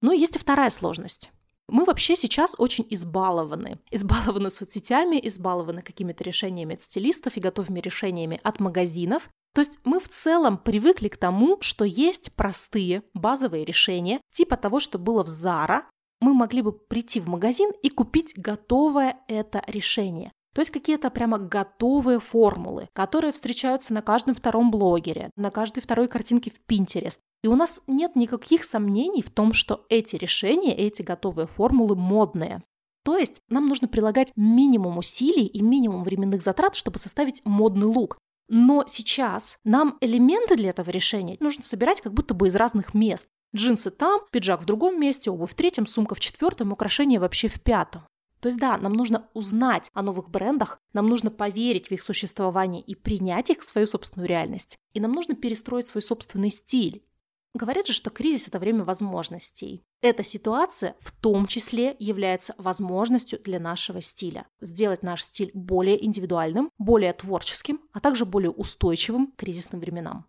Ну 0.00 0.12
и 0.12 0.18
есть 0.18 0.36
и 0.36 0.38
вторая 0.38 0.70
сложность. 0.70 1.30
Мы 1.68 1.86
вообще 1.86 2.14
сейчас 2.14 2.54
очень 2.58 2.86
избалованы. 2.90 3.78
Избалованы 3.90 4.50
соцсетями, 4.50 5.18
избалованы 5.26 5.80
какими-то 5.80 6.22
решениями 6.22 6.74
от 6.74 6.82
стилистов 6.82 7.36
и 7.36 7.40
готовыми 7.40 7.80
решениями 7.80 8.38
от 8.44 8.60
магазинов. 8.60 9.30
То 9.54 9.60
есть 9.60 9.78
мы 9.84 10.00
в 10.00 10.08
целом 10.08 10.58
привыкли 10.58 11.08
к 11.08 11.16
тому, 11.16 11.58
что 11.60 11.84
есть 11.84 12.32
простые 12.34 13.04
базовые 13.14 13.64
решения, 13.64 14.20
типа 14.32 14.56
того, 14.56 14.80
что 14.80 14.98
было 14.98 15.24
в 15.24 15.28
Zara. 15.28 15.82
Мы 16.20 16.34
могли 16.34 16.60
бы 16.60 16.72
прийти 16.72 17.20
в 17.20 17.28
магазин 17.28 17.70
и 17.82 17.88
купить 17.88 18.34
готовое 18.36 19.18
это 19.28 19.62
решение. 19.68 20.32
То 20.54 20.60
есть 20.60 20.70
какие-то 20.70 21.10
прямо 21.10 21.38
готовые 21.38 22.20
формулы, 22.20 22.88
которые 22.92 23.32
встречаются 23.32 23.92
на 23.92 24.02
каждом 24.02 24.34
втором 24.34 24.70
блогере, 24.70 25.30
на 25.36 25.50
каждой 25.50 25.80
второй 25.80 26.08
картинке 26.08 26.50
в 26.50 26.70
Pinterest. 26.70 27.18
И 27.42 27.48
у 27.48 27.56
нас 27.56 27.80
нет 27.86 28.16
никаких 28.16 28.64
сомнений 28.64 29.22
в 29.22 29.30
том, 29.30 29.52
что 29.52 29.84
эти 29.88 30.16
решения, 30.16 30.74
эти 30.74 31.02
готовые 31.02 31.46
формулы 31.46 31.96
модные. 31.96 32.62
То 33.04 33.18
есть 33.18 33.40
нам 33.48 33.68
нужно 33.68 33.86
прилагать 33.86 34.32
минимум 34.34 34.98
усилий 34.98 35.46
и 35.46 35.60
минимум 35.60 36.04
временных 36.04 36.42
затрат, 36.42 36.74
чтобы 36.74 36.98
составить 36.98 37.42
модный 37.44 37.86
лук. 37.86 38.16
Но 38.48 38.84
сейчас 38.86 39.58
нам 39.64 39.96
элементы 40.00 40.56
для 40.56 40.70
этого 40.70 40.90
решения 40.90 41.36
нужно 41.40 41.64
собирать 41.64 42.00
как 42.00 42.12
будто 42.12 42.34
бы 42.34 42.48
из 42.48 42.54
разных 42.54 42.94
мест. 42.94 43.28
Джинсы 43.54 43.90
там, 43.90 44.20
пиджак 44.30 44.62
в 44.62 44.66
другом 44.66 45.00
месте, 45.00 45.30
обувь 45.30 45.52
в 45.52 45.54
третьем, 45.54 45.86
сумка 45.86 46.14
в 46.14 46.20
четвертом, 46.20 46.72
украшения 46.72 47.20
вообще 47.20 47.48
в 47.48 47.60
пятом. 47.60 48.02
То 48.40 48.48
есть 48.48 48.58
да, 48.58 48.76
нам 48.76 48.92
нужно 48.92 49.28
узнать 49.32 49.90
о 49.94 50.02
новых 50.02 50.28
брендах, 50.28 50.78
нам 50.92 51.06
нужно 51.06 51.30
поверить 51.30 51.88
в 51.88 51.92
их 51.92 52.02
существование 52.02 52.82
и 52.82 52.94
принять 52.94 53.48
их 53.48 53.60
в 53.60 53.64
свою 53.64 53.86
собственную 53.86 54.28
реальность. 54.28 54.76
И 54.92 55.00
нам 55.00 55.12
нужно 55.12 55.34
перестроить 55.34 55.86
свой 55.86 56.02
собственный 56.02 56.50
стиль. 56.50 57.02
Говорят 57.54 57.86
же, 57.86 57.92
что 57.92 58.10
кризис– 58.10 58.48
это 58.48 58.58
время 58.58 58.82
возможностей. 58.82 59.84
Эта 60.02 60.24
ситуация 60.24 60.96
в 60.98 61.12
том 61.12 61.46
числе 61.46 61.94
является 62.00 62.52
возможностью 62.58 63.40
для 63.40 63.60
нашего 63.60 64.00
стиля. 64.00 64.48
Сделать 64.60 65.04
наш 65.04 65.22
стиль 65.22 65.52
более 65.54 66.04
индивидуальным, 66.04 66.72
более 66.78 67.12
творческим, 67.12 67.80
а 67.92 68.00
также 68.00 68.24
более 68.24 68.50
устойчивым 68.50 69.28
к 69.28 69.36
кризисным 69.36 69.80
временам. 69.80 70.26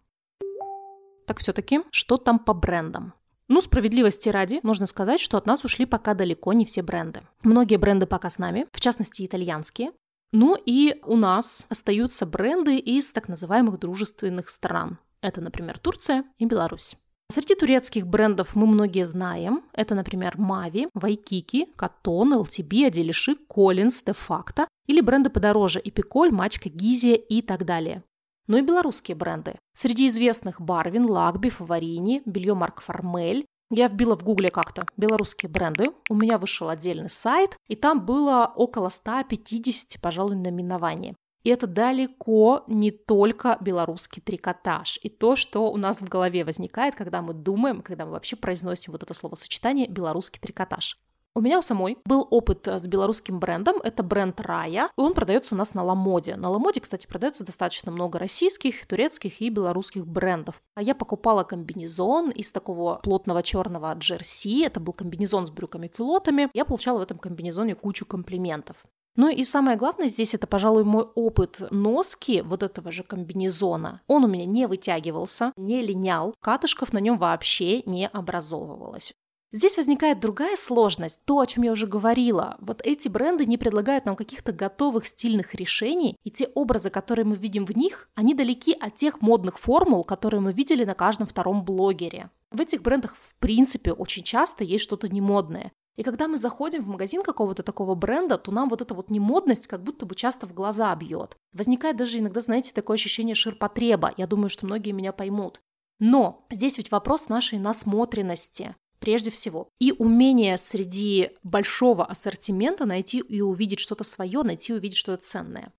Так 1.25 1.39
все-таки, 1.39 1.81
что 1.89 2.17
там 2.17 2.37
по 2.37 2.53
брендам? 2.53 3.15
Ну, 3.47 3.59
справедливости 3.59 4.29
ради, 4.29 4.59
нужно 4.61 4.85
сказать, 4.85 5.19
что 5.19 5.37
от 5.37 5.47
нас 5.47 5.65
ушли 5.65 5.87
пока 5.87 6.13
далеко 6.13 6.53
не 6.53 6.65
все 6.65 6.83
бренды. 6.83 7.21
Многие 7.41 7.77
бренды 7.77 8.05
пока 8.05 8.29
с 8.29 8.37
нами, 8.37 8.67
в 8.71 8.79
частности 8.79 9.25
итальянские. 9.25 9.93
Ну 10.31 10.55
и 10.63 10.99
у 11.03 11.15
нас 11.15 11.65
остаются 11.69 12.27
бренды 12.27 12.77
из 12.77 13.11
так 13.11 13.27
называемых 13.27 13.79
дружественных 13.79 14.49
стран. 14.49 14.99
Это, 15.21 15.41
например, 15.41 15.79
Турция 15.79 16.25
и 16.37 16.45
Беларусь. 16.45 16.97
Среди 17.31 17.55
турецких 17.55 18.07
брендов 18.07 18.55
мы 18.55 18.67
многие 18.67 19.05
знаем. 19.05 19.63
Это, 19.73 19.95
например, 19.95 20.37
Мави, 20.37 20.87
Вайкики, 20.93 21.67
Катон, 21.75 22.33
LTB, 22.33 22.87
Аделиши, 22.87 23.33
De 23.33 24.15
Facto 24.15 24.67
или 24.87 25.01
бренды 25.01 25.29
подороже 25.29 25.81
Эпиколь, 25.83 26.31
Мачка, 26.31 26.69
Гизия 26.69 27.15
и 27.15 27.41
так 27.41 27.65
далее 27.65 28.03
но 28.47 28.57
и 28.57 28.61
белорусские 28.61 29.15
бренды. 29.15 29.57
Среди 29.73 30.07
известных 30.07 30.61
Барвин, 30.61 31.05
Лагби, 31.05 31.49
Фаворини, 31.49 32.21
белье 32.25 32.53
Марк 32.53 32.81
Формель. 32.81 33.45
Я 33.71 33.87
вбила 33.87 34.15
в 34.15 34.23
гугле 34.23 34.51
как-то 34.51 34.85
белорусские 34.95 35.49
бренды. 35.49 35.89
У 36.09 36.15
меня 36.15 36.37
вышел 36.37 36.69
отдельный 36.69 37.09
сайт, 37.09 37.57
и 37.67 37.75
там 37.75 38.05
было 38.05 38.51
около 38.55 38.89
150, 38.89 39.99
пожалуй, 40.01 40.35
наименований. 40.35 41.15
И 41.45 41.49
это 41.49 41.67
далеко 41.67 42.63
не 42.67 42.89
только 42.89 43.57
белорусский 43.61 44.19
трикотаж. 44.19 44.99
И 45.03 45.09
то, 45.09 45.35
что 45.35 45.71
у 45.71 45.77
нас 45.77 46.01
в 46.01 46.09
голове 46.09 46.43
возникает, 46.43 46.95
когда 46.95 47.21
мы 47.21 47.35
думаем, 47.35 47.83
когда 47.83 48.05
мы 48.05 48.13
вообще 48.13 48.35
произносим 48.35 48.93
вот 48.93 49.03
это 49.03 49.13
словосочетание 49.13 49.87
«белорусский 49.87 50.41
трикотаж». 50.41 50.99
У 51.37 51.41
меня 51.41 51.59
у 51.59 51.61
самой 51.61 51.97
был 52.05 52.25
опыт 52.31 52.65
э, 52.67 52.79
с 52.79 52.87
белорусским 52.87 53.39
брендом. 53.39 53.75
Это 53.83 54.01
бренд 54.01 54.39
Рая. 54.39 54.89
И 54.97 55.01
он 55.01 55.13
продается 55.13 55.53
у 55.53 55.57
нас 55.57 55.73
на 55.73 55.83
Ламоде. 55.83 56.35
На 56.35 56.49
Ламоде, 56.49 56.79
кстати, 56.79 57.05
продается 57.05 57.43
достаточно 57.43 57.91
много 57.91 58.17
российских, 58.17 58.87
турецких 58.87 59.41
и 59.41 59.49
белорусских 59.49 60.07
брендов. 60.07 60.55
А 60.75 60.81
я 60.81 60.95
покупала 60.95 61.43
комбинезон 61.43 62.31
из 62.31 62.53
такого 62.53 63.01
плотного 63.03 63.43
черного 63.43 63.93
джерси. 63.93 64.61
Это 64.61 64.79
был 64.79 64.93
комбинезон 64.93 65.45
с 65.45 65.51
брюками-кюлотами. 65.51 66.49
Я 66.53 66.63
получала 66.63 66.99
в 66.99 67.01
этом 67.01 67.19
комбинезоне 67.19 67.75
кучу 67.75 68.05
комплиментов. 68.05 68.77
Ну 69.15 69.29
и 69.29 69.43
самое 69.43 69.77
главное 69.77 70.09
здесь 70.09 70.33
это, 70.33 70.45
пожалуй, 70.45 70.83
мой 70.83 71.03
опыт 71.15 71.61
носки 71.71 72.41
вот 72.41 72.63
этого 72.63 72.91
же 72.91 73.03
комбинезона. 73.03 74.01
Он 74.07 74.25
у 74.25 74.27
меня 74.27 74.45
не 74.45 74.67
вытягивался, 74.67 75.53
не 75.55 75.81
линял, 75.81 76.33
катышков 76.41 76.91
на 76.91 76.99
нем 76.99 77.17
вообще 77.17 77.81
не 77.83 78.07
образовывалось. 78.07 79.13
Здесь 79.55 79.77
возникает 79.77 80.19
другая 80.19 80.57
сложность, 80.57 81.21
то, 81.23 81.39
о 81.39 81.45
чем 81.45 81.63
я 81.63 81.71
уже 81.71 81.87
говорила. 81.87 82.57
Вот 82.59 82.81
эти 82.83 83.07
бренды 83.07 83.45
не 83.45 83.57
предлагают 83.57 84.03
нам 84.03 84.17
каких-то 84.17 84.51
готовых 84.51 85.07
стильных 85.07 85.55
решений, 85.55 86.17
и 86.25 86.29
те 86.29 86.49
образы, 86.55 86.89
которые 86.89 87.23
мы 87.23 87.37
видим 87.37 87.65
в 87.65 87.73
них, 87.73 88.09
они 88.15 88.33
далеки 88.33 88.73
от 88.73 88.95
тех 88.95 89.21
модных 89.21 89.57
формул, 89.57 90.03
которые 90.03 90.41
мы 90.41 90.51
видели 90.51 90.83
на 90.83 90.93
каждом 90.93 91.25
втором 91.25 91.63
блогере. 91.63 92.31
В 92.51 92.59
этих 92.59 92.81
брендах, 92.81 93.15
в 93.15 93.33
принципе, 93.35 93.93
очень 93.93 94.23
часто 94.23 94.65
есть 94.65 94.83
что-то 94.83 95.07
немодное. 95.07 95.71
И 95.95 96.03
когда 96.03 96.27
мы 96.27 96.35
заходим 96.35 96.83
в 96.83 96.89
магазин 96.89 97.23
какого-то 97.23 97.63
такого 97.63 97.95
бренда, 97.95 98.37
то 98.37 98.51
нам 98.51 98.67
вот 98.67 98.81
эта 98.81 98.93
вот 98.93 99.09
немодность 99.09 99.67
как 99.67 99.81
будто 99.81 100.05
бы 100.05 100.15
часто 100.15 100.47
в 100.47 100.53
глаза 100.53 100.93
бьет. 100.97 101.37
Возникает 101.53 101.95
даже 101.95 102.19
иногда, 102.19 102.41
знаете, 102.41 102.73
такое 102.73 102.95
ощущение 102.95 103.35
ширпотреба. 103.35 104.15
Я 104.17 104.27
думаю, 104.27 104.49
что 104.49 104.65
многие 104.65 104.91
меня 104.91 105.13
поймут. 105.13 105.61
Но 105.97 106.45
здесь 106.51 106.77
ведь 106.77 106.91
вопрос 106.91 107.29
нашей 107.29 107.57
насмотренности 107.57 108.75
прежде 108.99 109.31
всего. 109.31 109.69
И 109.79 109.91
умение 109.91 110.57
среди 110.57 111.31
большого 111.43 112.05
ассортимента 112.05 112.85
найти 112.85 113.19
и 113.19 113.41
увидеть 113.41 113.79
что-то 113.79 114.03
свое, 114.03 114.43
найти 114.43 114.73
и 114.73 114.75
увидеть 114.75 114.97
что-то 114.97 115.25
ценное. 115.25 115.71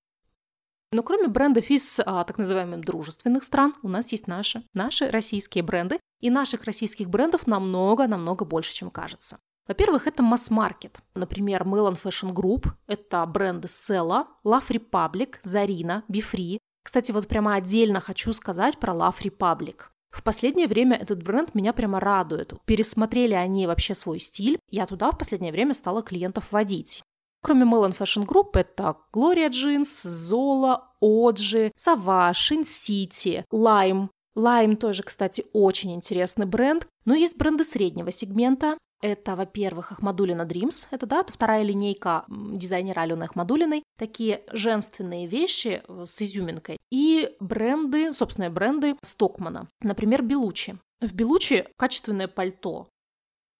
Но 0.93 1.03
кроме 1.03 1.29
брендов 1.29 1.69
из 1.69 2.01
а, 2.05 2.25
так 2.25 2.39
называемых 2.39 2.81
дружественных 2.85 3.45
стран, 3.45 3.75
у 3.83 3.89
нас 3.89 4.13
есть 4.13 4.27
наши, 4.29 4.63
наши 4.73 5.11
российские 5.11 5.65
бренды. 5.65 5.99
И 6.21 6.31
наших 6.31 6.65
российских 6.65 7.11
брендов 7.11 7.47
намного-намного 7.47 8.47
больше, 8.47 8.73
чем 8.73 8.91
кажется. 8.91 9.39
Во-первых, 9.69 10.07
это 10.07 10.23
масс-маркет. 10.23 10.99
Например, 11.15 11.65
Melon 11.65 12.01
Fashion 12.01 12.33
Group– 12.33 12.69
это 12.87 13.27
бренды 13.27 13.69
Sella, 13.69 14.27
Love 14.45 14.69
Republic, 14.69 15.35
Zarina, 15.45 16.03
Befree. 16.09 16.59
Кстати, 16.83 17.13
вот 17.13 17.27
прямо 17.27 17.55
отдельно 17.55 18.01
хочу 18.01 18.33
сказать 18.33 18.79
про 18.79 18.95
Love 18.95 19.21
Republic. 19.23 19.91
В 20.17 20.23
последнее 20.23 20.67
время 20.67 20.97
этот 20.97 21.23
бренд 21.23 21.55
меня 21.55 21.75
прямо 21.75 22.01
радует. 22.01 22.55
Пересмотрели 22.65 23.35
они 23.35 23.67
вообще 23.67 23.95
свой 23.95 24.19
стиль. 24.19 24.59
Я 24.71 24.87
туда 24.87 25.13
в 25.13 25.19
последнее 25.19 25.53
время 25.53 25.75
стала 25.75 26.03
клиентов 26.03 26.51
водить. 26.53 27.03
Кроме 27.43 27.65
Melon 27.65 27.95
Fashion 27.97 28.25
Group, 28.25 28.53
это 28.55 28.97
Gloria 29.15 29.51
Jeans, 29.51 30.07
Zola, 30.07 30.79
Oji, 31.03 31.71
Sava, 31.77 32.33
Shin 32.33 32.63
City, 32.63 33.45
Lime. 33.53 34.09
Lime 34.35 34.77
тоже, 34.77 35.03
кстати, 35.03 35.45
очень 35.53 35.95
интересный 35.95 36.47
бренд. 36.47 36.89
Но 37.05 37.15
есть 37.15 37.37
бренды 37.37 37.63
среднего 37.63 38.11
сегмента. 38.11 38.79
Это, 39.03 39.37
во-первых, 39.37 39.93
Ахмадулина 39.93 40.43
Dreams. 40.43 40.89
Это, 40.91 41.07
да, 41.07 41.21
это 41.21 41.33
вторая 41.33 41.63
линейка 41.63 42.25
дизайнера 42.29 43.01
Алены 43.01 43.25
Ахмадулиной. 43.25 43.83
Такие 43.99 44.43
женственные 44.53 45.27
вещи 45.27 45.83
э, 45.87 46.05
с 46.07 46.23
изюминкой. 46.23 46.79
И 46.91 47.35
бренды, 47.41 48.13
собственные 48.13 48.51
бренды 48.51 48.97
Стокмана. 49.03 49.69
Например, 49.81 50.23
Белучи. 50.23 50.79
В 51.01 51.15
Белучи 51.15 51.67
качественное 51.77 52.29
пальто. 52.29 52.89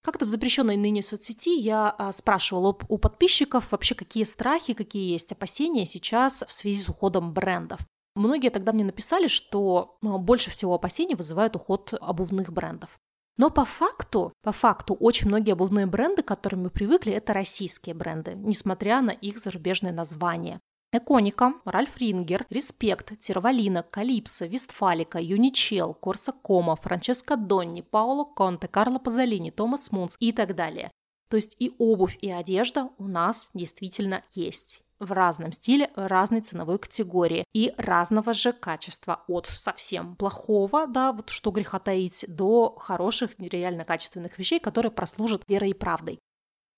Как-то 0.03 0.25
в 0.25 0.29
запрещенной 0.29 0.77
ныне 0.77 1.01
соцсети 1.01 1.59
я 1.59 1.89
а, 1.89 2.11
спрашивала 2.13 2.77
у 2.87 2.97
подписчиков 2.97 3.71
вообще, 3.71 3.93
какие 3.93 4.23
страхи, 4.23 4.73
какие 4.73 5.11
есть 5.11 5.33
опасения 5.33 5.85
сейчас 5.85 6.45
в 6.47 6.51
связи 6.51 6.81
с 6.81 6.87
уходом 6.87 7.33
брендов. 7.33 7.81
Многие 8.15 8.49
тогда 8.49 8.71
мне 8.71 8.85
написали, 8.85 9.27
что 9.27 9.97
а, 10.01 10.17
больше 10.17 10.49
всего 10.49 10.73
опасений 10.73 11.15
вызывает 11.15 11.55
уход 11.55 11.93
обувных 11.99 12.53
брендов. 12.53 12.97
Но 13.37 13.51
по 13.51 13.65
факту, 13.65 14.33
по 14.41 14.51
факту, 14.51 14.95
очень 14.95 15.27
многие 15.27 15.51
обувные 15.51 15.85
бренды, 15.85 16.23
к 16.23 16.27
которым 16.27 16.63
мы 16.63 16.69
привыкли, 16.71 17.13
это 17.13 17.33
российские 17.33 17.93
бренды, 17.93 18.33
несмотря 18.35 19.01
на 19.01 19.11
их 19.11 19.37
зарубежные 19.37 19.93
названия. 19.93 20.59
Эконика, 20.91 21.53
Ральф 21.65 21.97
Рингер, 21.97 22.47
Респект, 22.49 23.19
Тервалина, 23.19 23.83
Калипсо, 23.83 24.45
Вестфалика, 24.45 25.19
Юничел, 25.19 25.93
Корса 25.93 26.31
Кома, 26.31 26.75
Франческо 26.75 27.35
Донни, 27.35 27.81
Пауло 27.81 28.23
Конте, 28.23 28.67
Карло 28.67 28.97
Пазолини, 28.97 29.51
Томас 29.51 29.91
Мунс 29.91 30.15
и 30.19 30.31
так 30.31 30.55
далее. 30.55 30.91
То 31.29 31.35
есть 31.35 31.55
и 31.59 31.75
обувь, 31.77 32.17
и 32.21 32.31
одежда 32.31 32.89
у 32.97 33.07
нас 33.07 33.49
действительно 33.53 34.23
есть 34.33 34.81
в 34.99 35.11
разном 35.11 35.51
стиле, 35.51 35.91
разной 35.95 36.41
ценовой 36.41 36.79
категории 36.79 37.43
и 37.53 37.73
разного 37.77 38.33
же 38.33 38.53
качества, 38.53 39.23
от 39.27 39.47
совсем 39.47 40.15
плохого, 40.15 40.87
да, 40.87 41.11
вот 41.11 41.29
что 41.29 41.51
греха 41.51 41.79
таить, 41.79 42.25
до 42.27 42.75
хороших, 42.77 43.31
реально 43.39 43.85
качественных 43.85 44.37
вещей, 44.37 44.59
которые 44.59 44.91
прослужат 44.91 45.43
верой 45.47 45.71
и 45.71 45.73
правдой. 45.73 46.19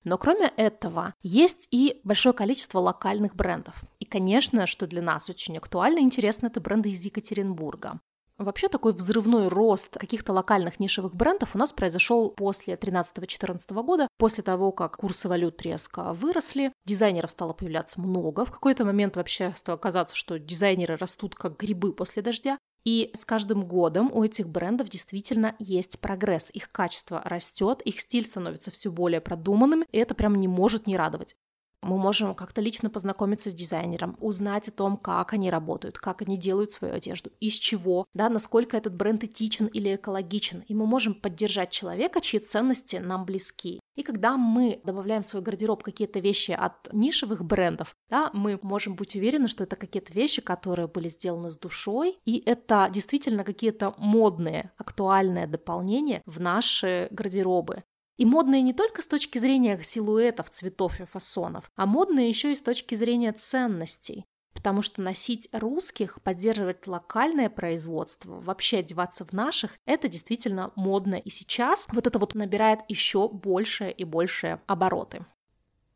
Но 0.03 0.17
кроме 0.17 0.47
этого, 0.55 1.13
есть 1.21 1.67
и 1.71 1.99
большое 2.03 2.33
количество 2.33 2.79
локальных 2.79 3.35
брендов. 3.35 3.83
И, 3.99 4.05
конечно, 4.05 4.65
что 4.65 4.87
для 4.87 5.01
нас 5.01 5.29
очень 5.29 5.57
актуально 5.57 5.99
и 5.99 6.03
интересно, 6.03 6.47
это 6.47 6.61
бренды 6.61 6.91
из 6.91 7.03
Екатеринбурга. 7.03 7.99
Вообще 8.39 8.69
такой 8.69 8.93
взрывной 8.93 9.49
рост 9.49 9.97
каких-то 9.97 10.31
локальных 10.31 10.79
нишевых 10.79 11.13
брендов 11.13 11.55
у 11.55 11.57
нас 11.57 11.73
произошел 11.73 12.29
после 12.31 12.75
13-14 12.75 13.83
года, 13.83 14.07
после 14.17 14.45
того, 14.45 14.71
как 14.71 14.95
курсы 14.95 15.27
валют 15.27 15.61
резко 15.61 16.13
выросли, 16.13 16.71
дизайнеров 16.85 17.31
стало 17.31 17.51
появляться 17.51 17.99
много, 17.99 18.45
в 18.45 18.51
какой-то 18.51 18.85
момент 18.85 19.17
вообще 19.17 19.53
стало 19.57 19.75
казаться, 19.75 20.15
что 20.15 20.39
дизайнеры 20.39 20.95
растут 20.95 21.35
как 21.35 21.57
грибы 21.57 21.91
после 21.91 22.21
дождя, 22.21 22.57
и 22.85 23.11
с 23.13 23.25
каждым 23.25 23.65
годом 23.67 24.09
у 24.13 24.23
этих 24.23 24.47
брендов 24.47 24.87
действительно 24.87 25.57
есть 25.59 25.99
прогресс. 25.99 26.49
Их 26.53 26.71
качество 26.71 27.21
растет, 27.25 27.81
их 27.81 27.99
стиль 27.99 28.25
становится 28.25 28.71
все 28.71 28.89
более 28.89 29.19
продуманным, 29.19 29.83
и 29.91 29.97
это 29.97 30.15
прям 30.15 30.35
не 30.35 30.47
может 30.47 30.87
не 30.87 30.95
радовать. 30.95 31.35
Мы 31.81 31.97
можем 31.97 32.35
как-то 32.35 32.61
лично 32.61 32.89
познакомиться 32.89 33.49
с 33.49 33.53
дизайнером, 33.53 34.17
узнать 34.19 34.67
о 34.67 34.71
том, 34.71 34.97
как 34.97 35.33
они 35.33 35.49
работают, 35.49 35.97
как 35.97 36.21
они 36.21 36.37
делают 36.37 36.71
свою 36.71 36.95
одежду, 36.95 37.31
из 37.39 37.53
чего, 37.53 38.05
да, 38.13 38.29
насколько 38.29 38.75
этот 38.75 38.95
бренд 38.95 39.23
этичен 39.23 39.67
или 39.67 39.95
экологичен. 39.95 40.63
И 40.67 40.73
мы 40.73 40.85
можем 40.85 41.13
поддержать 41.13 41.71
человека, 41.71 42.21
чьи 42.21 42.39
ценности 42.39 42.97
нам 42.97 43.25
близки. 43.25 43.79
И 43.95 44.03
когда 44.03 44.37
мы 44.37 44.79
добавляем 44.83 45.23
в 45.23 45.25
свой 45.25 45.41
гардероб 45.41 45.83
какие-то 45.83 46.19
вещи 46.19 46.51
от 46.51 46.91
нишевых 46.93 47.43
брендов, 47.43 47.95
да, 48.09 48.29
мы 48.33 48.59
можем 48.61 48.95
быть 48.95 49.15
уверены, 49.15 49.47
что 49.47 49.63
это 49.63 49.75
какие-то 49.75 50.13
вещи, 50.13 50.41
которые 50.41 50.87
были 50.87 51.09
сделаны 51.09 51.51
с 51.51 51.57
душой, 51.57 52.17
и 52.25 52.41
это 52.45 52.89
действительно 52.91 53.43
какие-то 53.43 53.93
модные, 53.97 54.71
актуальные 54.77 55.47
дополнения 55.47 56.21
в 56.25 56.39
наши 56.39 57.07
гардеробы. 57.11 57.83
И 58.19 58.25
модные 58.25 58.61
не 58.61 58.73
только 58.73 59.01
с 59.01 59.07
точки 59.07 59.37
зрения 59.37 59.79
силуэтов, 59.81 60.49
цветов 60.49 60.99
и 60.99 61.05
фасонов, 61.05 61.71
а 61.77 61.85
модные 61.85 62.27
еще 62.27 62.51
и 62.51 62.55
с 62.57 62.61
точки 62.61 62.93
зрения 62.93 63.31
ценностей. 63.31 64.25
Потому 64.53 64.81
что 64.81 65.01
носить 65.01 65.47
русских, 65.53 66.21
поддерживать 66.21 66.85
локальное 66.85 67.49
производство, 67.49 68.41
вообще 68.41 68.79
одеваться 68.79 69.23
в 69.23 69.31
наших, 69.31 69.71
это 69.85 70.09
действительно 70.09 70.73
модно. 70.75 71.15
И 71.15 71.29
сейчас 71.29 71.87
вот 71.93 72.07
это 72.07 72.19
вот 72.19 72.35
набирает 72.35 72.81
еще 72.89 73.29
больше 73.29 73.89
и 73.89 74.03
больше 74.03 74.59
обороты. 74.67 75.25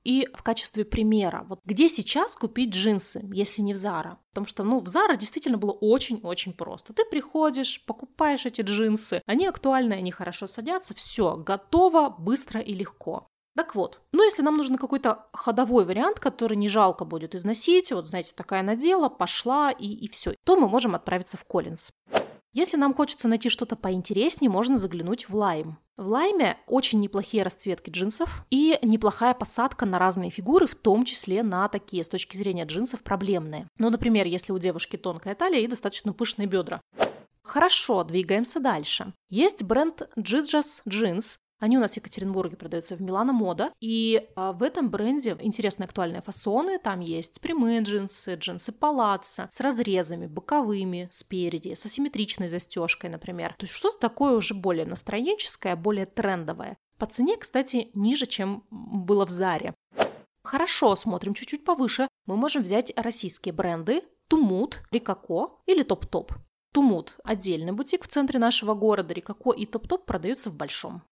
И 0.03 0.27
в 0.33 0.43
качестве 0.43 0.83
примера, 0.83 1.45
вот 1.47 1.59
где 1.63 1.87
сейчас 1.87 2.35
купить 2.35 2.71
джинсы, 2.73 3.23
если 3.31 3.61
не 3.61 3.73
в 3.73 3.77
Зара? 3.77 4.19
Потому 4.29 4.47
что, 4.47 4.63
ну, 4.63 4.79
в 4.79 4.87
Зара 4.87 5.15
действительно 5.15 5.57
было 5.57 5.71
очень-очень 5.71 6.53
просто. 6.53 6.93
Ты 6.93 7.05
приходишь, 7.05 7.83
покупаешь 7.85 8.45
эти 8.45 8.61
джинсы, 8.61 9.21
они 9.25 9.47
актуальны, 9.47 9.93
они 9.93 10.11
хорошо 10.11 10.47
садятся, 10.47 10.93
все, 10.93 11.37
готово, 11.37 12.09
быстро 12.09 12.59
и 12.59 12.73
легко. 12.73 13.27
Так 13.55 13.75
вот, 13.75 14.01
ну 14.11 14.23
если 14.23 14.41
нам 14.41 14.57
нужен 14.57 14.77
какой-то 14.77 15.27
ходовой 15.31 15.85
вариант, 15.85 16.19
который 16.19 16.57
не 16.57 16.69
жалко 16.69 17.05
будет 17.05 17.35
износить, 17.35 17.91
вот 17.91 18.07
знаете, 18.07 18.33
такая 18.35 18.63
надела, 18.63 19.09
пошла 19.09 19.69
и, 19.69 19.85
и 19.85 20.09
все, 20.09 20.33
то 20.43 20.55
мы 20.55 20.67
можем 20.67 20.95
отправиться 20.95 21.37
в 21.37 21.45
Коллинз. 21.45 21.91
Если 22.53 22.77
нам 22.77 22.93
хочется 22.93 23.27
найти 23.27 23.49
что-то 23.49 23.75
поинтереснее, 23.75 24.49
можно 24.49 24.77
заглянуть 24.77 25.27
в 25.27 25.35
Лайм. 25.35 25.79
В 25.97 26.07
Лайме 26.07 26.57
очень 26.67 26.99
неплохие 26.99 27.41
расцветки 27.41 27.89
джинсов 27.89 28.45
и 28.51 28.77
неплохая 28.83 29.33
посадка 29.33 29.87
на 29.87 29.97
разные 29.97 30.29
фигуры, 30.29 30.67
в 30.67 30.75
том 30.75 31.03
числе 31.03 31.41
на 31.41 31.67
такие, 31.67 32.03
с 32.03 32.09
точки 32.09 32.37
зрения 32.37 32.65
джинсов, 32.65 33.01
проблемные. 33.01 33.67
Ну, 33.79 33.89
например, 33.89 34.27
если 34.27 34.51
у 34.51 34.59
девушки 34.59 34.97
тонкая 34.97 35.33
талия 35.33 35.61
и 35.61 35.67
достаточно 35.67 36.13
пышные 36.13 36.47
бедра. 36.47 36.79
Хорошо, 37.43 38.03
двигаемся 38.03 38.59
дальше. 38.59 39.13
Есть 39.29 39.63
бренд 39.63 40.07
Jijas 40.15 40.81
Jeans, 40.87 41.37
они 41.63 41.77
у 41.77 41.79
нас 41.79 41.93
в 41.93 41.95
Екатеринбурге 41.95 42.57
продаются 42.57 42.97
в 42.97 43.01
Милана 43.01 43.31
Мода. 43.31 43.71
И 43.79 44.27
а, 44.35 44.51
в 44.51 44.63
этом 44.63 44.89
бренде 44.89 45.37
интересные 45.39 45.85
актуальные 45.85 46.21
фасоны. 46.21 46.77
Там 46.77 46.99
есть 46.99 47.39
прямые 47.39 47.79
джинсы, 47.79 48.35
джинсы 48.35 48.73
палаца 48.73 49.47
с 49.49 49.61
разрезами, 49.61 50.27
боковыми, 50.27 51.07
спереди, 51.09 51.73
с 51.73 51.85
асимметричной 51.85 52.49
застежкой, 52.49 53.11
например. 53.11 53.55
То 53.57 53.63
есть 53.63 53.73
что-то 53.73 53.97
такое 53.97 54.33
уже 54.33 54.53
более 54.55 54.85
настроенческое, 54.85 55.77
более 55.77 56.05
трендовое. 56.05 56.75
По 56.97 57.05
цене, 57.05 57.37
кстати, 57.37 57.91
ниже, 57.93 58.25
чем 58.25 58.65
было 58.69 59.25
в 59.25 59.29
Заре. 59.29 59.73
Хорошо, 60.43 60.97
смотрим 60.97 61.33
чуть-чуть 61.33 61.63
повыше. 61.63 62.09
Мы 62.25 62.35
можем 62.35 62.63
взять 62.63 62.91
российские 62.97 63.53
бренды 63.53 64.01
Тумут, 64.27 64.81
Рикако 64.91 65.61
или 65.65 65.83
Топ-Топ. 65.83 66.33
Тумут– 66.73 67.15
отдельный 67.23 67.71
бутик 67.71 68.03
в 68.03 68.07
центре 68.09 68.37
нашего 68.37 68.73
города, 68.73 69.13
Рикако 69.13 69.51
и 69.51 69.65
Топ-Топ 69.65 70.05
продаются 70.05 70.49
в 70.49 70.55
большом. 70.55 71.03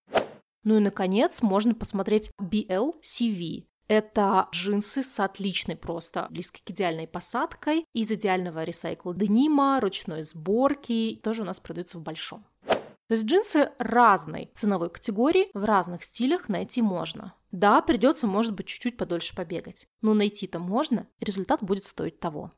Ну 0.63 0.77
и, 0.77 0.79
наконец, 0.79 1.41
можно 1.41 1.73
посмотреть 1.73 2.31
BLCV. 2.39 3.65
Это 3.87 4.47
джинсы 4.53 5.03
с 5.03 5.19
отличной 5.19 5.75
просто 5.75 6.27
близкой 6.29 6.61
к 6.63 6.71
идеальной 6.71 7.07
посадкой, 7.07 7.85
из 7.93 8.09
идеального 8.11 8.63
ресайкл 8.63 9.11
денима, 9.11 9.81
ручной 9.81 10.23
сборки, 10.23 11.19
тоже 11.21 11.41
у 11.41 11.45
нас 11.45 11.59
продаются 11.59 11.97
в 11.97 12.01
большом. 12.01 12.45
То 12.65 13.15
есть 13.15 13.25
джинсы 13.25 13.71
разной 13.77 14.49
ценовой 14.55 14.89
категории, 14.89 15.49
в 15.53 15.65
разных 15.65 16.03
стилях 16.03 16.47
найти 16.47 16.81
можно. 16.81 17.33
Да, 17.51 17.81
придется, 17.81 18.27
может 18.27 18.53
быть, 18.53 18.67
чуть-чуть 18.67 18.95
подольше 18.95 19.35
побегать, 19.35 19.87
но 20.01 20.13
найти-то 20.13 20.59
можно, 20.59 21.07
и 21.19 21.25
результат 21.25 21.61
будет 21.61 21.83
стоить 21.83 22.21
того. 22.21 22.53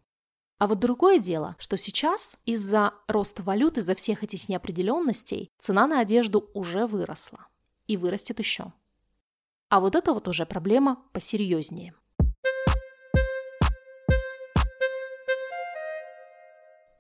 А 0.60 0.68
вот 0.68 0.78
другое 0.78 1.18
дело, 1.18 1.56
что 1.58 1.78
сейчас 1.78 2.38
из-за 2.46 2.94
роста 3.08 3.42
валют, 3.42 3.80
из-за 3.80 3.96
всех 3.96 4.24
этих 4.24 4.48
неопределенностей, 4.50 5.50
цена 5.60 5.88
на 5.88 6.00
одежду 6.00 6.48
уже 6.54 6.86
выросла 6.86 7.48
и 7.88 7.98
вырастет 7.98 8.39
еще. 8.39 8.74
А 9.69 9.80
вот 9.80 9.96
это 9.96 10.13
вот 10.13 10.28
уже 10.28 10.46
проблема 10.46 11.04
посерьезнее. 11.13 11.96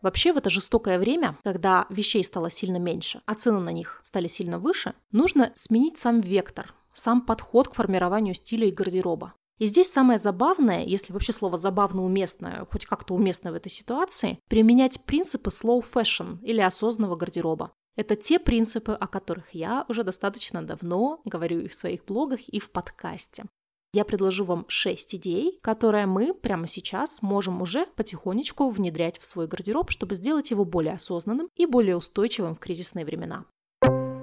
Вообще 0.01 0.33
в 0.33 0.37
это 0.37 0.49
жестокое 0.49 0.99
время, 0.99 1.37
когда 1.43 1.87
вещей 1.89 2.23
стало 2.25 2.49
сильно 2.49 2.75
меньше, 2.75 3.21
а 3.25 3.35
цены 3.35 3.59
на 3.59 3.71
них 3.71 4.01
стали 4.03 4.27
сильно 4.27 4.59
выше, 4.59 4.95
нужно 5.11 5.53
сменить 5.55 5.97
сам 5.97 6.19
вектор, 6.19 6.73
сам 6.93 7.21
подход 7.21 7.69
к 7.69 7.73
формированию 7.73 8.33
стиля 8.33 8.67
и 8.67 8.71
гардероба. 8.71 9.33
И 9.59 9.65
здесь 9.65 9.89
самое 9.89 10.19
забавное, 10.19 10.83
если 10.83 11.13
вообще 11.13 11.31
слово 11.31 11.57
забавно 11.57 12.03
уместное, 12.03 12.67
хоть 12.69 12.85
как-то 12.85 13.13
уместно 13.13 13.53
в 13.53 13.55
этой 13.55 13.69
ситуации, 13.69 14.39
применять 14.49 15.05
принципы 15.05 15.51
slow 15.51 15.81
fashion 15.81 16.39
или 16.41 16.59
осознанного 16.59 17.15
гардероба. 17.15 17.71
Это 17.95 18.15
те 18.15 18.39
принципы, 18.39 18.93
о 18.93 19.07
которых 19.07 19.53
я 19.53 19.85
уже 19.87 20.03
достаточно 20.03 20.63
давно 20.63 21.21
говорю 21.25 21.59
и 21.59 21.67
в 21.67 21.75
своих 21.75 22.05
блогах, 22.05 22.39
и 22.47 22.59
в 22.59 22.71
подкасте. 22.71 23.45
Я 23.93 24.05
предложу 24.05 24.43
вам 24.43 24.65
6 24.67 25.15
идей, 25.15 25.59
которые 25.61 26.07
мы 26.07 26.33
прямо 26.33 26.65
сейчас 26.65 27.21
можем 27.21 27.61
уже 27.61 27.85
потихонечку 27.95 28.71
внедрять 28.71 29.19
в 29.19 29.27
свой 29.27 29.47
гардероб, 29.47 29.91
чтобы 29.91 30.15
сделать 30.15 30.49
его 30.49 30.65
более 30.65 30.93
осознанным 30.93 31.49
и 31.55 31.67
более 31.67 31.95
устойчивым 31.95 32.55
в 32.55 32.59
кризисные 32.59 33.05
времена. 33.05 33.45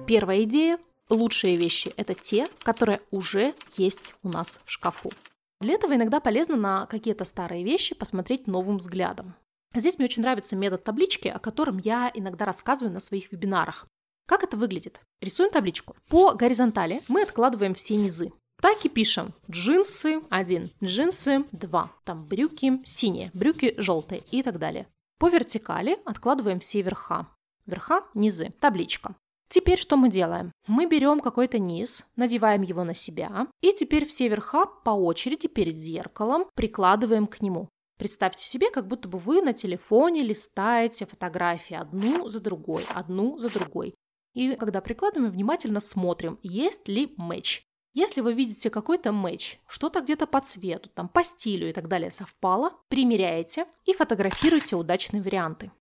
Первая 0.05 0.43
идея– 0.43 0.77
лучшие 1.09 1.55
вещи– 1.55 1.93
это 1.95 2.13
те, 2.13 2.47
которые 2.63 2.99
уже 3.11 3.53
есть 3.77 4.13
у 4.23 4.27
нас 4.27 4.59
в 4.65 4.71
шкафу. 4.71 5.09
Для 5.61 5.75
этого 5.75 5.95
иногда 5.95 6.19
полезно 6.19 6.57
на 6.57 6.85
какие-то 6.87 7.23
старые 7.23 7.63
вещи 7.63 7.95
посмотреть 7.95 8.47
новым 8.47 8.79
взглядом. 8.79 9.35
Здесь 9.73 9.97
мне 9.97 10.05
очень 10.05 10.21
нравится 10.21 10.55
метод 10.55 10.83
таблички, 10.83 11.27
о 11.27 11.39
котором 11.39 11.77
я 11.77 12.11
иногда 12.13 12.45
рассказываю 12.45 12.93
на 12.93 12.99
своих 12.99 13.31
вебинарах. 13.31 13.87
Как 14.27 14.43
это 14.43 14.57
выглядит? 14.57 15.01
Рисуем 15.21 15.51
табличку. 15.51 15.95
По 16.09 16.33
горизонтали 16.33 17.01
мы 17.07 17.23
откладываем 17.23 17.73
все 17.73 17.95
низы. 17.95 18.31
Так 18.61 18.85
и 18.85 18.89
пишем. 18.89 19.33
Джинсы 19.49 20.21
1, 20.29 20.69
джинсы 20.83 21.45
2, 21.51 21.91
там 22.03 22.25
брюки 22.25 22.79
синие, 22.85 23.31
брюки 23.33 23.73
желтые 23.77 24.21
и 24.29 24.43
так 24.43 24.59
далее. 24.59 24.87
По 25.17 25.29
вертикали 25.29 25.99
откладываем 26.05 26.59
все 26.59 26.81
верха. 26.81 27.27
Верха, 27.65 28.03
низы, 28.13 28.53
табличка. 28.59 29.15
Теперь 29.49 29.79
что 29.79 29.97
мы 29.97 30.09
делаем? 30.09 30.51
Мы 30.67 30.85
берем 30.85 31.19
какой-то 31.19 31.59
низ, 31.59 32.05
надеваем 32.15 32.61
его 32.61 32.83
на 32.83 32.93
себя, 32.93 33.47
и 33.61 33.73
теперь 33.73 34.05
все 34.05 34.29
верха 34.29 34.65
по 34.65 34.91
очереди 34.91 35.47
перед 35.47 35.77
зеркалом 35.77 36.45
прикладываем 36.55 37.27
к 37.27 37.41
нему. 37.41 37.67
Представьте 38.01 38.43
себе, 38.43 38.71
как 38.71 38.87
будто 38.87 39.07
бы 39.07 39.19
вы 39.19 39.43
на 39.43 39.53
телефоне 39.53 40.23
листаете 40.23 41.05
фотографии 41.05 41.75
одну 41.75 42.27
за 42.29 42.39
другой, 42.39 42.83
одну 42.89 43.37
за 43.37 43.51
другой. 43.51 43.93
И 44.33 44.55
когда 44.55 44.81
прикладываем, 44.81 45.31
внимательно 45.31 45.79
смотрим, 45.79 46.39
есть 46.41 46.87
ли 46.87 47.13
матч. 47.17 47.61
Если 47.93 48.21
вы 48.21 48.33
видите 48.33 48.71
какой-то 48.71 49.11
матч, 49.11 49.59
что-то 49.67 50.01
где-то 50.01 50.25
по 50.25 50.41
цвету, 50.41 50.89
там, 50.89 51.09
по 51.09 51.23
стилю 51.23 51.69
и 51.69 51.73
так 51.73 51.87
далее 51.87 52.09
совпало, 52.09 52.71
примеряете 52.87 53.67
и 53.85 53.93
фотографируйте 53.93 54.75
удачные 54.77 55.21
варианты. 55.21 55.71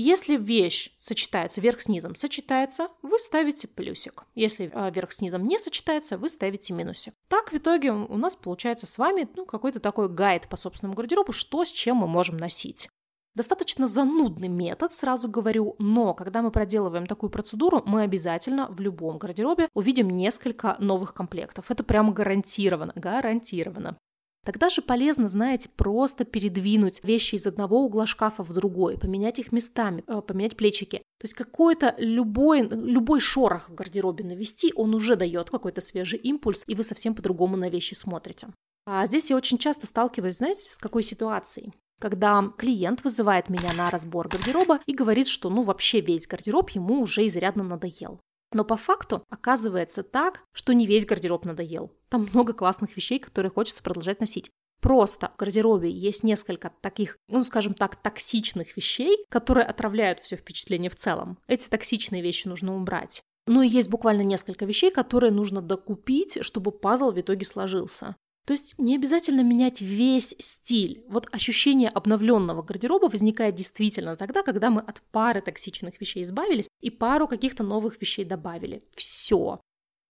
Если 0.00 0.36
вещь 0.36 0.92
сочетается 0.96 1.60
верх 1.60 1.80
с 1.80 1.88
низом, 1.88 2.14
сочетается, 2.14 2.86
вы 3.02 3.18
ставите 3.18 3.66
плюсик. 3.66 4.26
Если 4.36 4.70
а, 4.72 4.90
верх 4.90 5.10
с 5.10 5.20
низом 5.20 5.48
не 5.48 5.58
сочетается, 5.58 6.16
вы 6.16 6.28
ставите 6.28 6.72
минусик. 6.72 7.14
Так 7.26 7.50
в 7.50 7.56
итоге 7.56 7.90
у 7.90 8.16
нас 8.16 8.36
получается 8.36 8.86
с 8.86 8.96
вами 8.96 9.28
ну, 9.34 9.44
какой-то 9.44 9.80
такой 9.80 10.08
гайд 10.08 10.46
по 10.48 10.54
собственному 10.54 10.96
гардеробу, 10.96 11.32
что 11.32 11.64
с 11.64 11.72
чем 11.72 11.96
мы 11.96 12.06
можем 12.06 12.36
носить. 12.36 12.88
Достаточно 13.34 13.88
занудный 13.88 14.46
метод, 14.46 14.94
сразу 14.94 15.28
говорю, 15.28 15.74
но 15.80 16.14
когда 16.14 16.42
мы 16.42 16.52
проделываем 16.52 17.08
такую 17.08 17.30
процедуру, 17.30 17.82
мы 17.84 18.02
обязательно 18.02 18.68
в 18.68 18.78
любом 18.78 19.18
гардеробе 19.18 19.68
увидим 19.74 20.10
несколько 20.10 20.76
новых 20.78 21.12
комплектов. 21.12 21.72
Это 21.72 21.82
прямо 21.82 22.12
гарантированно, 22.12 22.92
гарантированно. 22.94 23.98
Тогда 24.44 24.70
же 24.70 24.82
полезно, 24.82 25.28
знаете, 25.28 25.68
просто 25.76 26.24
передвинуть 26.24 27.04
вещи 27.04 27.34
из 27.34 27.46
одного 27.46 27.84
угла 27.84 28.06
шкафа 28.06 28.42
в 28.42 28.52
другой, 28.52 28.98
поменять 28.98 29.38
их 29.38 29.52
местами, 29.52 30.04
э, 30.06 30.22
поменять 30.22 30.56
плечики. 30.56 30.98
То 31.18 31.24
есть 31.24 31.34
какой-то 31.34 31.94
любой, 31.98 32.62
любой 32.62 33.20
шорох 33.20 33.68
в 33.68 33.74
гардеробе 33.74 34.24
навести, 34.24 34.72
он 34.74 34.94
уже 34.94 35.16
дает 35.16 35.50
какой-то 35.50 35.80
свежий 35.80 36.18
импульс, 36.18 36.64
и 36.66 36.74
вы 36.74 36.84
совсем 36.84 37.14
по-другому 37.14 37.56
на 37.56 37.68
вещи 37.68 37.94
смотрите. 37.94 38.48
А 38.86 39.06
здесь 39.06 39.30
я 39.30 39.36
очень 39.36 39.58
часто 39.58 39.86
сталкиваюсь, 39.86 40.38
знаете, 40.38 40.70
с 40.70 40.78
какой 40.78 41.02
ситуацией? 41.02 41.74
когда 42.00 42.52
клиент 42.56 43.04
вызывает 43.04 43.48
меня 43.48 43.72
на 43.76 43.90
разбор 43.90 44.28
гардероба 44.28 44.80
и 44.86 44.94
говорит, 44.94 45.28
что 45.28 45.50
ну 45.50 45.62
вообще 45.62 46.00
весь 46.00 46.26
гардероб 46.26 46.70
ему 46.70 47.00
уже 47.00 47.26
изрядно 47.26 47.64
надоел. 47.64 48.20
Но 48.52 48.64
по 48.64 48.76
факту 48.76 49.24
оказывается 49.28 50.02
так, 50.02 50.44
что 50.52 50.72
не 50.72 50.86
весь 50.86 51.06
гардероб 51.06 51.44
надоел. 51.44 51.92
Там 52.08 52.28
много 52.32 52.52
классных 52.52 52.96
вещей, 52.96 53.18
которые 53.18 53.50
хочется 53.50 53.82
продолжать 53.82 54.20
носить. 54.20 54.50
Просто 54.80 55.32
в 55.34 55.36
гардеробе 55.38 55.90
есть 55.90 56.22
несколько 56.22 56.72
таких, 56.80 57.18
ну, 57.28 57.42
скажем 57.44 57.74
так, 57.74 57.96
токсичных 57.96 58.76
вещей, 58.76 59.24
которые 59.28 59.66
отравляют 59.66 60.20
все 60.20 60.36
впечатление 60.36 60.90
в 60.90 60.96
целом. 60.96 61.38
Эти 61.48 61.68
токсичные 61.68 62.22
вещи 62.22 62.46
нужно 62.46 62.76
убрать. 62.76 63.22
Ну 63.46 63.62
и 63.62 63.68
есть 63.68 63.88
буквально 63.88 64.22
несколько 64.22 64.66
вещей, 64.66 64.90
которые 64.90 65.32
нужно 65.32 65.62
докупить, 65.62 66.38
чтобы 66.42 66.70
пазл 66.70 67.10
в 67.10 67.20
итоге 67.20 67.44
сложился. 67.44 68.14
То 68.48 68.54
есть 68.54 68.78
не 68.78 68.94
обязательно 68.94 69.42
менять 69.42 69.82
весь 69.82 70.34
стиль. 70.38 71.04
Вот 71.10 71.28
ощущение 71.32 71.90
обновленного 71.90 72.62
гардероба 72.62 73.10
возникает 73.10 73.56
действительно 73.56 74.16
тогда, 74.16 74.42
когда 74.42 74.70
мы 74.70 74.80
от 74.80 75.02
пары 75.12 75.42
токсичных 75.42 76.00
вещей 76.00 76.22
избавились 76.22 76.66
и 76.80 76.88
пару 76.88 77.28
каких-то 77.28 77.62
новых 77.62 78.00
вещей 78.00 78.24
добавили. 78.24 78.82
Все. 78.96 79.60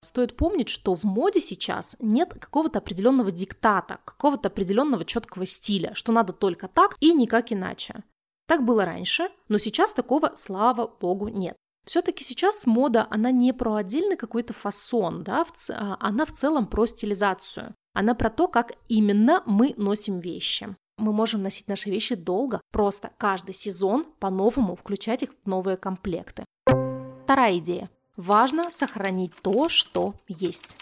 Стоит 0.05 0.37
помнить, 0.37 0.69
что 0.69 0.95
в 0.95 1.03
моде 1.03 1.41
сейчас 1.41 1.97
нет 1.99 2.33
какого-то 2.33 2.79
определенного 2.79 3.33
диктата, 3.33 3.99
какого-то 4.05 4.47
определенного 4.47 5.05
четкого 5.05 5.45
стиля, 5.45 5.93
что 5.95 6.13
надо 6.13 6.33
только 6.33 6.69
так 6.69 6.97
и 7.01 7.13
никак 7.13 7.51
иначе. 7.51 8.05
Так 8.47 8.65
было 8.65 8.85
раньше, 8.85 9.31
но 9.49 9.59
сейчас 9.59 9.93
такого, 9.93 10.35
слава 10.37 10.87
богу, 10.87 11.27
нет. 11.27 11.57
Все-таки 11.89 12.23
сейчас 12.23 12.67
мода, 12.67 13.07
она 13.09 13.31
не 13.31 13.55
про 13.55 13.77
отдельный 13.77 14.19
какой-то 14.19 14.53
фасон, 14.53 15.23
да, 15.25 15.47
а 15.71 15.97
она 16.01 16.27
в 16.27 16.33
целом 16.33 16.67
про 16.67 16.85
стилизацию. 16.85 17.75
Она 17.95 18.15
про 18.15 18.29
то, 18.29 18.47
как 18.47 18.73
именно 18.89 19.43
мы 19.47 19.73
носим 19.79 20.21
вещи. 20.21 20.77
Мы 20.99 21.15
можем 21.15 21.43
носить 21.43 21.67
наши 21.67 21.89
вещи 21.89 22.15
долго, 22.15 22.61
просто 22.73 23.11
каждый 23.17 23.55
сезон 23.55 24.05
по-новому 24.19 24.77
включать 24.77 25.23
их 25.23 25.31
в 25.43 25.49
новые 25.49 25.79
комплекты. 25.79 26.45
Вторая 27.25 27.57
идея. 27.57 27.89
Важно 28.17 28.71
сохранить 28.71 29.33
то, 29.41 29.71
что 29.71 30.13
есть. 30.27 30.77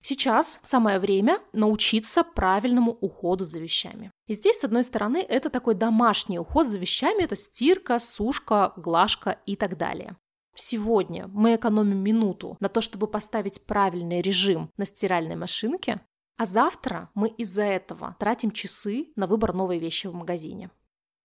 Сейчас 0.00 0.60
самое 0.62 1.00
время 1.00 1.40
научиться 1.52 2.22
правильному 2.22 2.96
уходу 3.00 3.42
за 3.42 3.58
вещами. 3.58 4.12
И 4.28 4.34
здесь, 4.34 4.60
с 4.60 4.64
одной 4.64 4.84
стороны, 4.84 5.26
это 5.28 5.50
такой 5.50 5.74
домашний 5.74 6.38
уход 6.38 6.68
за 6.68 6.78
вещами, 6.78 7.24
это 7.24 7.34
стирка, 7.34 7.98
сушка, 7.98 8.72
глажка 8.76 9.40
и 9.44 9.56
так 9.56 9.76
далее. 9.76 10.16
Сегодня 10.54 11.28
мы 11.28 11.54
экономим 11.56 11.98
минуту 11.98 12.56
на 12.60 12.68
то, 12.68 12.80
чтобы 12.80 13.06
поставить 13.06 13.64
правильный 13.66 14.20
режим 14.20 14.70
на 14.76 14.84
стиральной 14.84 15.36
машинке, 15.36 16.00
а 16.36 16.46
завтра 16.46 17.10
мы 17.14 17.28
из-за 17.28 17.62
этого 17.62 18.16
тратим 18.18 18.50
часы 18.50 19.12
на 19.16 19.26
выбор 19.26 19.54
новой 19.54 19.78
вещи 19.78 20.06
в 20.06 20.14
магазине. 20.14 20.70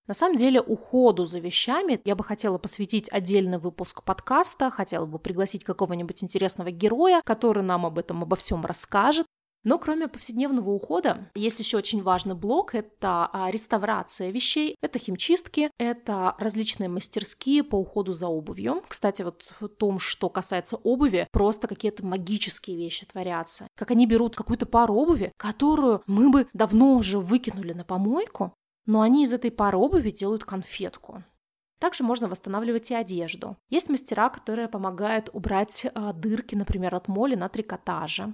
На 0.08 0.14
самом 0.14 0.38
деле 0.38 0.62
уходу 0.62 1.26
за 1.26 1.40
вещами 1.40 2.00
я 2.06 2.16
бы 2.16 2.24
хотела 2.24 2.58
посвятить 2.58 3.12
отдельный 3.12 3.58
выпуск 3.58 4.04
подкаста, 4.04 4.72
хотела 4.72 5.06
бы 5.06 5.20
пригласить 5.20 5.66
какого-нибудь 5.66 6.24
интересного 6.24 6.72
героя, 6.72 7.22
который 7.26 7.64
нам 7.64 7.86
об 7.86 8.00
этом 8.00 8.24
обо 8.24 8.38
всем 8.38 8.66
расскажет. 8.66 9.28
Но 9.68 9.80
кроме 9.80 10.08
повседневного 10.08 10.70
ухода, 10.70 11.30
есть 11.36 11.60
еще 11.60 11.76
очень 11.76 12.02
важный 12.02 12.36
блок– 12.36 12.74
это 12.74 13.30
а, 13.34 13.52
реставрация 13.52 14.32
вещей, 14.32 14.78
это 14.82 14.98
химчистки, 14.98 15.70
это 15.78 16.36
различные 16.40 16.88
мастерские 16.88 17.66
по 17.66 17.76
уходу 17.76 18.14
за 18.14 18.28
обувью. 18.28 18.82
Кстати, 18.88 19.24
вот 19.24 19.44
в 19.60 19.68
том, 19.68 20.00
что 20.00 20.30
касается 20.30 20.78
обуви, 20.78 21.28
просто 21.34 21.68
какие-то 21.68 22.06
магические 22.06 22.78
вещи 22.78 23.08
творятся. 23.08 23.68
Как 23.76 23.92
они 23.92 24.08
берут 24.08 24.38
какую-то 24.38 24.68
пару 24.68 24.94
обуви, 24.94 25.34
которую 25.36 26.02
мы 26.08 26.30
бы 26.30 26.48
давно 26.54 26.94
уже 26.94 27.20
выкинули 27.20 27.74
на 27.74 27.84
помойку, 27.84 28.54
но 28.86 29.02
они 29.02 29.26
из 29.26 29.34
этой 29.34 29.52
пары 29.52 29.78
обуви 29.78 30.12
делают 30.12 30.46
конфетку. 30.46 31.26
Также 31.78 32.06
можно 32.06 32.30
восстанавливать 32.30 32.90
и 32.92 32.96
одежду. 32.96 33.58
Есть 33.70 33.90
мастера, 33.90 34.30
которые 34.30 34.70
помогают 34.70 35.30
убрать 35.34 35.84
э, 35.84 36.14
дырки, 36.14 36.56
например, 36.56 36.96
от 36.96 37.10
моли 37.10 37.36
на 37.36 37.50
трикотаже. 37.50 38.34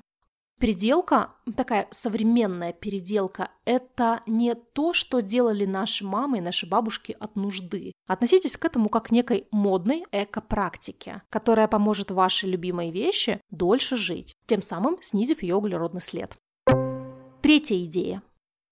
Переделка, 0.60 1.32
такая 1.58 1.88
современная 1.92 2.72
переделка, 2.72 3.50
это 3.66 4.22
не 4.26 4.56
то, 4.56 4.94
что 4.94 5.22
делали 5.22 5.66
наши 5.66 6.06
мамы 6.06 6.38
и 6.38 6.42
наши 6.42 6.66
бабушки 6.66 7.18
от 7.20 7.36
нужды. 7.36 7.92
Относитесь 8.08 8.56
к 8.56 8.64
этому 8.64 8.90
как 8.90 9.08
к 9.08 9.12
некой 9.12 9.48
модной 9.52 10.06
эко-практике, 10.12 11.22
которая 11.30 11.68
поможет 11.68 12.12
вашей 12.12 12.50
любимой 12.50 12.92
вещи 12.92 13.42
дольше 13.50 13.98
жить, 13.98 14.36
тем 14.46 14.62
самым 14.62 14.98
снизив 15.02 15.44
ее 15.44 15.56
углеродный 15.56 16.02
след. 16.02 16.32
Третья 17.42 17.84
идея. 17.84 18.24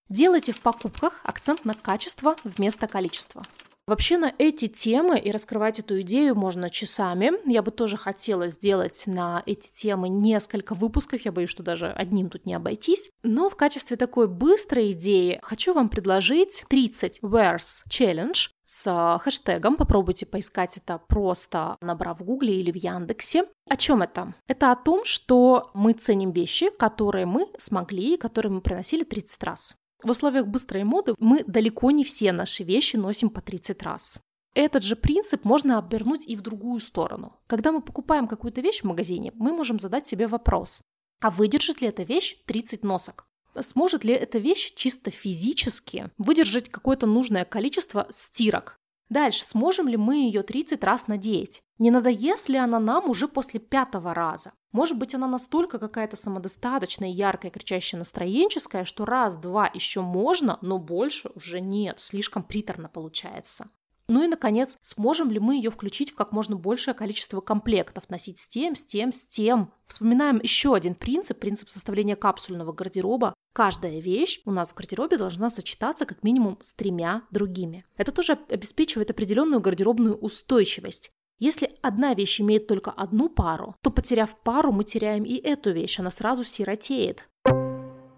Делайте 0.09 0.53
в 0.53 0.61
покупках 0.61 1.19
акцент 1.23 1.65
на 1.65 1.73
качество 1.73 2.35
вместо 2.43 2.87
количества. 2.87 3.43
Вообще 3.91 4.17
на 4.17 4.33
эти 4.37 4.69
темы 4.69 5.19
и 5.19 5.31
раскрывать 5.31 5.79
эту 5.79 5.99
идею 5.99 6.33
можно 6.33 6.69
часами. 6.69 7.33
Я 7.45 7.61
бы 7.61 7.71
тоже 7.71 7.97
хотела 7.97 8.47
сделать 8.47 9.03
на 9.05 9.43
эти 9.45 9.69
темы 9.69 10.07
несколько 10.07 10.75
выпусков. 10.75 11.25
Я 11.25 11.33
боюсь, 11.33 11.49
что 11.49 11.61
даже 11.61 11.87
одним 11.91 12.29
тут 12.29 12.45
не 12.45 12.53
обойтись. 12.53 13.09
Но 13.21 13.49
в 13.49 13.57
качестве 13.57 13.97
такой 13.97 14.29
быстрой 14.29 14.93
идеи 14.93 15.39
хочу 15.43 15.73
вам 15.73 15.89
предложить 15.89 16.63
30 16.69 17.19
Wears 17.19 17.83
Challenge 17.89 18.47
с 18.63 19.19
хэштегом. 19.21 19.75
Попробуйте 19.75 20.25
поискать 20.25 20.77
это 20.77 21.01
просто 21.09 21.75
набрав 21.81 22.21
в 22.21 22.23
Гугле 22.23 22.61
или 22.61 22.71
в 22.71 22.77
Яндексе. 22.77 23.43
О 23.69 23.75
чем 23.75 24.03
это? 24.03 24.33
Это 24.47 24.71
о 24.71 24.77
том, 24.77 25.03
что 25.03 25.69
мы 25.73 25.91
ценим 25.91 26.31
вещи, 26.31 26.69
которые 26.69 27.25
мы 27.25 27.49
смогли, 27.57 28.15
которые 28.15 28.53
мы 28.53 28.61
приносили 28.61 29.03
30 29.03 29.43
раз. 29.43 29.75
В 30.03 30.09
условиях 30.09 30.47
быстрой 30.47 30.83
моды 30.83 31.13
мы 31.19 31.43
далеко 31.43 31.91
не 31.91 32.03
все 32.03 32.31
наши 32.31 32.63
вещи 32.63 32.95
носим 32.95 33.29
по 33.29 33.41
30 33.41 33.83
раз. 33.83 34.19
Этот 34.53 34.83
же 34.83 34.95
принцип 34.95 35.45
можно 35.45 35.77
обернуть 35.77 36.27
и 36.27 36.35
в 36.35 36.41
другую 36.41 36.79
сторону. 36.79 37.37
Когда 37.47 37.71
мы 37.71 37.81
покупаем 37.81 38.27
какую-то 38.27 38.61
вещь 38.61 38.81
в 38.81 38.85
магазине, 38.85 39.31
мы 39.35 39.53
можем 39.53 39.79
задать 39.79 40.07
себе 40.07 40.27
вопрос, 40.27 40.81
а 41.21 41.29
выдержит 41.29 41.81
ли 41.81 41.87
эта 41.87 42.03
вещь 42.03 42.37
30 42.47 42.83
носок? 42.83 43.25
Сможет 43.59 44.03
ли 44.03 44.13
эта 44.13 44.39
вещь 44.39 44.73
чисто 44.75 45.11
физически 45.11 46.09
выдержать 46.17 46.69
какое-то 46.69 47.05
нужное 47.05 47.45
количество 47.45 48.07
стирок? 48.09 48.77
Дальше, 49.09 49.45
сможем 49.45 49.87
ли 49.87 49.97
мы 49.97 50.25
ее 50.25 50.41
30 50.41 50.83
раз 50.83 51.07
надеть? 51.07 51.61
Не 51.77 51.91
надоест 51.91 52.49
ли 52.49 52.57
она 52.57 52.79
нам 52.79 53.09
уже 53.09 53.27
после 53.27 53.59
пятого 53.59 54.13
раза? 54.13 54.53
Может 54.71 54.97
быть, 54.97 55.13
она 55.13 55.27
настолько 55.27 55.79
какая-то 55.79 56.15
самодостаточная, 56.15 57.09
яркая, 57.09 57.51
кричащая, 57.51 57.99
настроенческая, 57.99 58.85
что 58.85 59.05
раз-два 59.05 59.69
еще 59.73 60.01
можно, 60.01 60.57
но 60.61 60.77
больше 60.77 61.29
уже 61.35 61.59
нет, 61.59 61.99
слишком 61.99 62.43
приторно 62.43 62.87
получается. 62.87 63.69
Ну 64.07 64.23
и, 64.23 64.27
наконец, 64.27 64.77
сможем 64.81 65.31
ли 65.31 65.39
мы 65.39 65.55
ее 65.55 65.71
включить 65.71 66.11
в 66.11 66.15
как 66.15 66.33
можно 66.33 66.57
большее 66.57 66.93
количество 66.93 67.39
комплектов, 67.39 68.09
носить 68.09 68.39
с 68.39 68.47
тем, 68.47 68.75
с 68.75 68.83
тем, 68.83 69.13
с 69.13 69.25
тем. 69.25 69.71
Вспоминаем 69.87 70.39
еще 70.41 70.75
один 70.75 70.95
принцип, 70.95 71.39
принцип 71.39 71.69
составления 71.69 72.17
капсульного 72.17 72.73
гардероба. 72.73 73.33
Каждая 73.53 73.99
вещь 73.99 74.41
у 74.43 74.51
нас 74.51 74.71
в 74.71 74.75
гардеробе 74.75 75.17
должна 75.17 75.49
сочетаться 75.49 76.05
как 76.05 76.23
минимум 76.23 76.57
с 76.61 76.73
тремя 76.73 77.23
другими. 77.31 77.85
Это 77.95 78.11
тоже 78.11 78.37
обеспечивает 78.49 79.11
определенную 79.11 79.61
гардеробную 79.61 80.17
устойчивость. 80.17 81.11
Если 81.41 81.71
одна 81.81 82.13
вещь 82.13 82.39
имеет 82.39 82.67
только 82.67 82.91
одну 82.91 83.27
пару, 83.27 83.75
то 83.81 83.89
потеряв 83.89 84.39
пару, 84.43 84.71
мы 84.71 84.83
теряем 84.83 85.23
и 85.23 85.37
эту 85.37 85.71
вещь, 85.71 85.99
она 85.99 86.11
сразу 86.11 86.43
сиротеет. 86.43 87.27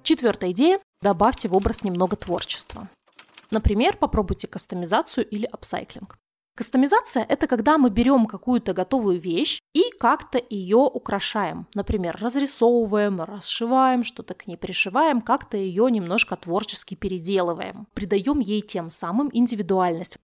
Четвертая 0.04 0.52
идея– 0.52 0.82
добавьте 1.02 1.48
в 1.48 1.56
образ 1.56 1.86
немного 1.86 2.18
творчества. 2.18 2.90
Например, 3.50 3.96
попробуйте 3.96 4.50
кастомизацию 4.50 5.26
или 5.26 5.46
апсайклинг. 5.46 6.18
Кастомизация– 6.58 7.26
это 7.30 7.48
когда 7.48 7.78
мы 7.78 7.92
берем 7.92 8.26
какую-то 8.26 8.74
готовую 8.74 9.22
вещь 9.22 9.62
и 9.74 9.84
как-то 9.98 10.38
ее 10.50 10.80
украшаем. 10.80 11.68
Например, 11.76 12.18
разрисовываем, 12.20 13.22
расшиваем, 13.22 14.04
что-то 14.04 14.34
к 14.34 14.48
ней 14.48 14.58
пришиваем, 14.58 15.22
как-то 15.22 15.56
ее 15.56 15.90
немножко 15.90 16.36
творчески 16.36 16.96
переделываем. 16.96 17.88
Придаем 17.94 18.40
ей 18.40 18.62
тем 18.62 18.90
самым 18.90 19.30
индивидуальность. 19.32 20.18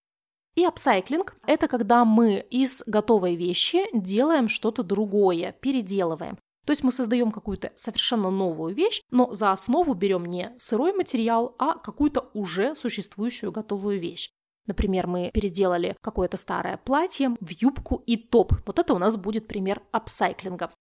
И 0.60 0.65
апсайклинг– 0.65 1.38
это 1.48 1.69
когда 1.69 2.04
мы 2.04 2.45
из 2.50 2.84
готовой 2.86 3.38
вещи 3.38 3.86
делаем 3.93 4.50
что-то 4.50 4.84
другое, 4.84 5.54
переделываем. 5.54 6.38
То 6.65 6.72
есть 6.72 6.84
мы 6.84 6.91
создаем 6.91 7.32
какую-то 7.32 7.72
совершенно 7.78 8.30
новую 8.30 8.76
вещь, 8.76 9.02
но 9.10 9.34
за 9.34 9.54
основу 9.54 9.93
берем 9.93 10.26
не 10.26 10.54
сырой 10.58 10.91
материал, 10.91 11.56
а 11.60 11.76
какую-то 11.76 12.30
уже 12.34 12.76
существующую 12.76 13.54
готовую 13.54 14.02
вещь. 14.02 14.32
Например, 14.67 15.08
мы 15.08 15.32
переделали 15.34 15.95
какое-то 16.02 16.36
старое 16.36 16.76
платье 16.76 17.38
в 17.39 17.50
юбку 17.52 18.04
и 18.06 18.17
топ. 18.17 18.52
Вот 18.65 18.80
это 18.80 18.93
у 18.93 18.98
нас 18.98 19.15
будет 19.15 19.48
пример 19.48 19.82
апсайклинга. 19.93 20.72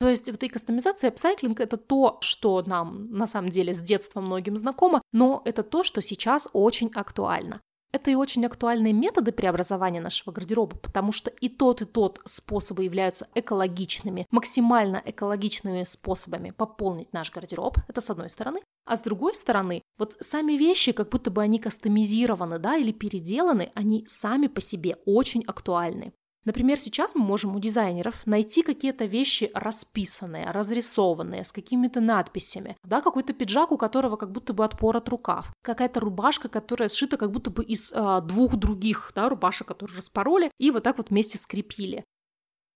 То 0.00 0.08
есть 0.08 0.24
в 0.24 0.34
этой 0.36 0.48
кастомизации 0.48 1.08
апсайклинг— 1.08 1.60
это 1.60 1.76
то, 1.76 2.16
что 2.22 2.62
нам 2.66 3.10
на 3.10 3.26
самом 3.26 3.50
деле 3.50 3.74
с 3.74 3.82
детства 3.82 4.22
многим 4.22 4.56
знакомо, 4.56 5.02
но 5.12 5.42
это 5.44 5.62
то, 5.62 5.84
что 5.84 6.00
сейчас 6.00 6.48
очень 6.54 6.90
актуально. 6.94 7.60
Это 7.92 8.10
и 8.10 8.14
очень 8.14 8.44
актуальные 8.46 8.94
методы 8.94 9.32
преобразования 9.32 10.00
нашего 10.00 10.32
гардероба, 10.32 10.76
потому 10.76 11.12
что 11.12 11.30
и 11.30 11.50
тот, 11.50 11.82
и 11.82 11.84
тот 11.84 12.20
способы 12.24 12.84
являются 12.84 13.28
экологичными, 13.34 14.26
максимально 14.30 15.02
экологичными 15.04 15.84
способами 15.84 16.50
пополнить 16.50 17.12
наш 17.12 17.30
гардероб. 17.30 17.76
Это 17.88 18.00
с 18.00 18.08
одной 18.08 18.30
стороны. 18.30 18.60
А 18.86 18.96
с 18.96 19.02
другой 19.02 19.34
стороны, 19.34 19.82
вот 19.98 20.16
сами 20.20 20.54
вещи, 20.54 20.92
как 20.92 21.10
будто 21.10 21.30
бы 21.30 21.42
они 21.42 21.58
кастомизированы, 21.58 22.58
да, 22.58 22.76
или 22.76 22.92
переделаны, 22.92 23.70
они 23.74 24.06
сами 24.08 24.46
по 24.46 24.60
себе 24.60 24.96
очень 25.04 25.44
актуальны. 25.46 26.12
Например, 26.44 26.78
сейчас 26.78 27.14
мы 27.14 27.22
можем 27.22 27.54
у 27.54 27.60
дизайнеров 27.60 28.26
найти 28.26 28.62
какие-то 28.62 29.04
вещи 29.04 29.50
расписанные, 29.54 30.50
разрисованные, 30.50 31.44
с 31.44 31.52
какими-то 31.52 32.00
надписями. 32.00 32.76
Да, 32.82 33.00
какой-то 33.00 33.32
пиджак, 33.32 33.70
у 33.70 33.76
которого 33.76 34.16
как 34.16 34.32
будто 34.32 34.52
бы 34.52 34.64
отпорот 34.64 35.08
рукав. 35.08 35.52
Какая-то 35.62 36.00
рубашка, 36.00 36.48
которая 36.48 36.88
сшита 36.88 37.16
как 37.16 37.30
будто 37.30 37.50
бы 37.50 37.62
из 37.62 37.92
э, 37.92 38.20
двух 38.24 38.56
других 38.56 39.12
да, 39.14 39.28
рубашек, 39.28 39.68
которые 39.68 39.96
распороли, 39.96 40.50
и 40.58 40.70
вот 40.70 40.82
так 40.82 40.98
вот 40.98 41.10
вместе 41.10 41.38
скрепили. 41.38 42.04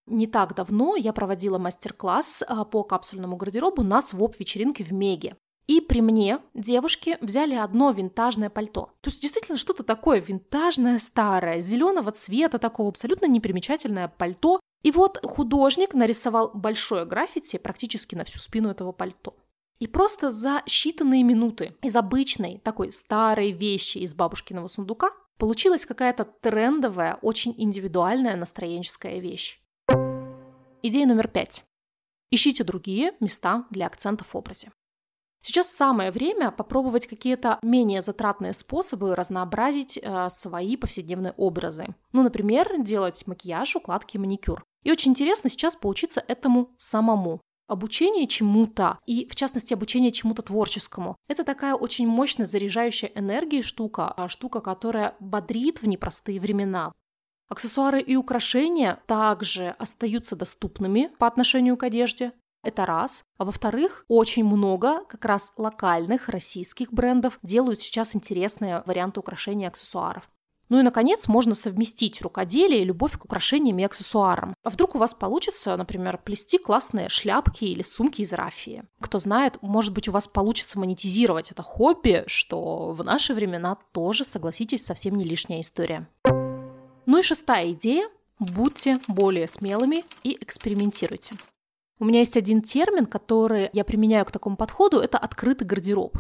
Не 0.07 0.29
так 0.29 0.55
давно 0.55 0.94
я 0.94 1.12
проводила 1.12 1.59
мастер-класс 1.59 2.44
по 2.70 2.85
капсульному 2.85 3.37
гардеробу 3.37 3.83
на 3.83 4.00
своп-вечеринке 4.00 4.85
в 4.85 4.92
Меге. 4.92 5.37
И 5.66 5.81
при 5.81 6.00
мне 6.00 6.38
девушки 6.55 7.18
взяли 7.20 7.55
одно 7.55 7.90
винтажное 7.90 8.50
пальто. 8.50 8.92
То 9.00 9.11
есть 9.11 9.20
действительно 9.20 9.59
что-то 9.59 9.83
такое 9.83 10.20
винтажное, 10.20 10.98
старое, 10.98 11.61
зеленого 11.61 12.12
цвета, 12.12 12.59
такого 12.59 12.90
абсолютно 12.90 13.26
непримечательное 13.26 14.09
пальто. 14.09 14.61
И 14.83 14.92
вот 14.92 15.18
художник 15.24 15.92
нарисовал 15.94 16.52
большое 16.55 17.05
граффити 17.05 17.57
практически 17.57 18.14
на 18.14 18.24
всю 18.24 18.38
спину 18.38 18.70
этого 18.70 18.92
пальто. 18.92 19.35
И 19.81 19.88
просто 19.88 20.31
за 20.31 20.62
считанные 20.66 21.22
минуты 21.22 21.74
из 21.83 21.96
обычной 21.96 22.59
такой 22.59 22.92
старой 22.92 23.50
вещи 23.50 23.98
из 23.98 24.14
бабушкиного 24.14 24.68
сундука 24.68 25.11
получилась 25.37 25.85
какая-то 25.85 26.24
трендовая, 26.24 27.18
очень 27.20 27.55
индивидуальная 27.59 28.37
настроенческая 28.37 29.18
вещь. 29.18 29.61
Идея 30.83 31.07
номер 31.07 31.29
пять. 31.29 31.64
Ищите 32.31 32.64
другие 32.64 33.12
места 33.20 33.66
для 33.70 33.87
акцента 33.87 34.24
в 34.24 34.35
образе. 34.35 34.70
Сейчас 35.46 35.70
самое 35.70 36.11
время 36.11 36.50
попробовать 36.50 37.06
какие-то 37.06 37.61
менее 37.62 38.02
затратные 38.02 38.52
способы 38.52 39.14
разнообразить 39.14 39.96
э, 39.96 40.28
свои 40.28 40.76
повседневные 40.76 41.35
образы. 41.37 41.87
Ну, 42.12 42.24
например, 42.24 42.82
делать 42.82 43.24
макияж, 43.28 43.76
укладки, 43.76 44.18
маникюр. 44.18 44.64
И 44.82 44.90
очень 44.90 45.12
интересно 45.12 45.48
сейчас 45.48 45.76
поучиться 45.76 46.20
этому 46.26 46.70
самому. 46.76 47.40
Обучение 47.68 48.26
чему-то, 48.26 48.98
и 49.06 49.28
в 49.28 49.37
частности 49.37 49.72
обучение 49.72 50.11
чему-то 50.11 50.42
творческому, 50.42 51.14
это 51.28 51.44
такая 51.44 51.76
очень 51.76 52.09
мощная 52.09 52.46
заряжающая 52.46 53.12
энергией 53.14 53.62
штука, 53.62 54.12
а 54.16 54.28
штука, 54.28 54.61
которая 54.61 55.14
бодрит 55.20 55.80
в 55.80 55.87
непростые 55.87 56.40
времена. 56.40 56.92
Аксессуары 57.48 58.00
и 58.00 58.16
украшения 58.16 58.98
также 59.06 59.76
остаются 59.78 60.35
доступными 60.35 61.12
по 61.20 61.28
отношению 61.28 61.76
к 61.76 61.85
одежде. 61.85 62.32
Это 62.66 62.85
раз. 62.85 63.22
А 63.38 63.44
во-вторых, 63.44 64.05
очень 64.09 64.44
много 64.44 65.05
как 65.05 65.24
раз 65.24 65.52
локальных 65.57 66.29
российских 66.29 66.92
брендов 66.92 67.38
делают 67.44 67.81
сейчас 67.81 68.16
интересные 68.16 68.83
варианты 68.87 69.20
украшений 69.20 69.66
и 69.66 69.68
аксессуаров. 69.68 70.29
Ну 70.68 70.81
и, 70.81 70.83
наконец, 70.83 71.29
можно 71.29 71.55
совместить 71.55 72.20
рукоделие 72.22 72.83
и 72.83 72.85
любовь 72.85 73.16
к 73.16 73.24
украшениям 73.24 73.79
и 73.79 73.85
аксессуарам. 73.85 74.52
А 74.64 74.70
вдруг 74.70 74.96
у 74.96 74.98
вас 74.98 75.14
получится, 75.14 75.76
например, 75.76 76.18
плести 76.18 76.59
классные 76.59 77.09
шляпки 77.09 77.62
или 77.62 77.83
сумки 77.83 78.22
из 78.22 78.33
рафии? 78.33 78.83
Кто 79.00 79.20
знает, 79.20 79.59
может 79.62 79.92
быть, 79.94 80.09
у 80.09 80.12
вас 80.12 80.26
получится 80.26 80.81
монетизировать 80.81 81.52
это 81.52 81.62
хобби, 81.62 82.24
что 82.26 82.90
в 82.90 83.05
наши 83.05 83.33
времена 83.33 83.79
тоже, 83.92 84.24
согласитесь, 84.24 84.85
совсем 84.85 85.14
не 85.14 85.22
лишняя 85.22 85.61
история. 85.61 86.09
Ну 87.07 87.18
и 87.18 87.22
шестая 87.22 87.70
идея. 87.70 88.09
Будьте 88.40 88.98
более 89.07 89.46
смелыми 89.46 90.05
и 90.24 90.37
экспериментируйте. 90.40 91.37
У 91.98 92.04
меня 92.04 92.18
есть 92.18 92.37
один 92.37 92.61
термин, 92.61 93.06
который 93.06 93.70
я 93.72 93.82
применяю 93.82 94.26
к 94.26 94.30
такому 94.30 94.56
подходу, 94.56 94.98
это 94.98 95.16
открытый 95.16 95.66
гардероб. 95.66 96.18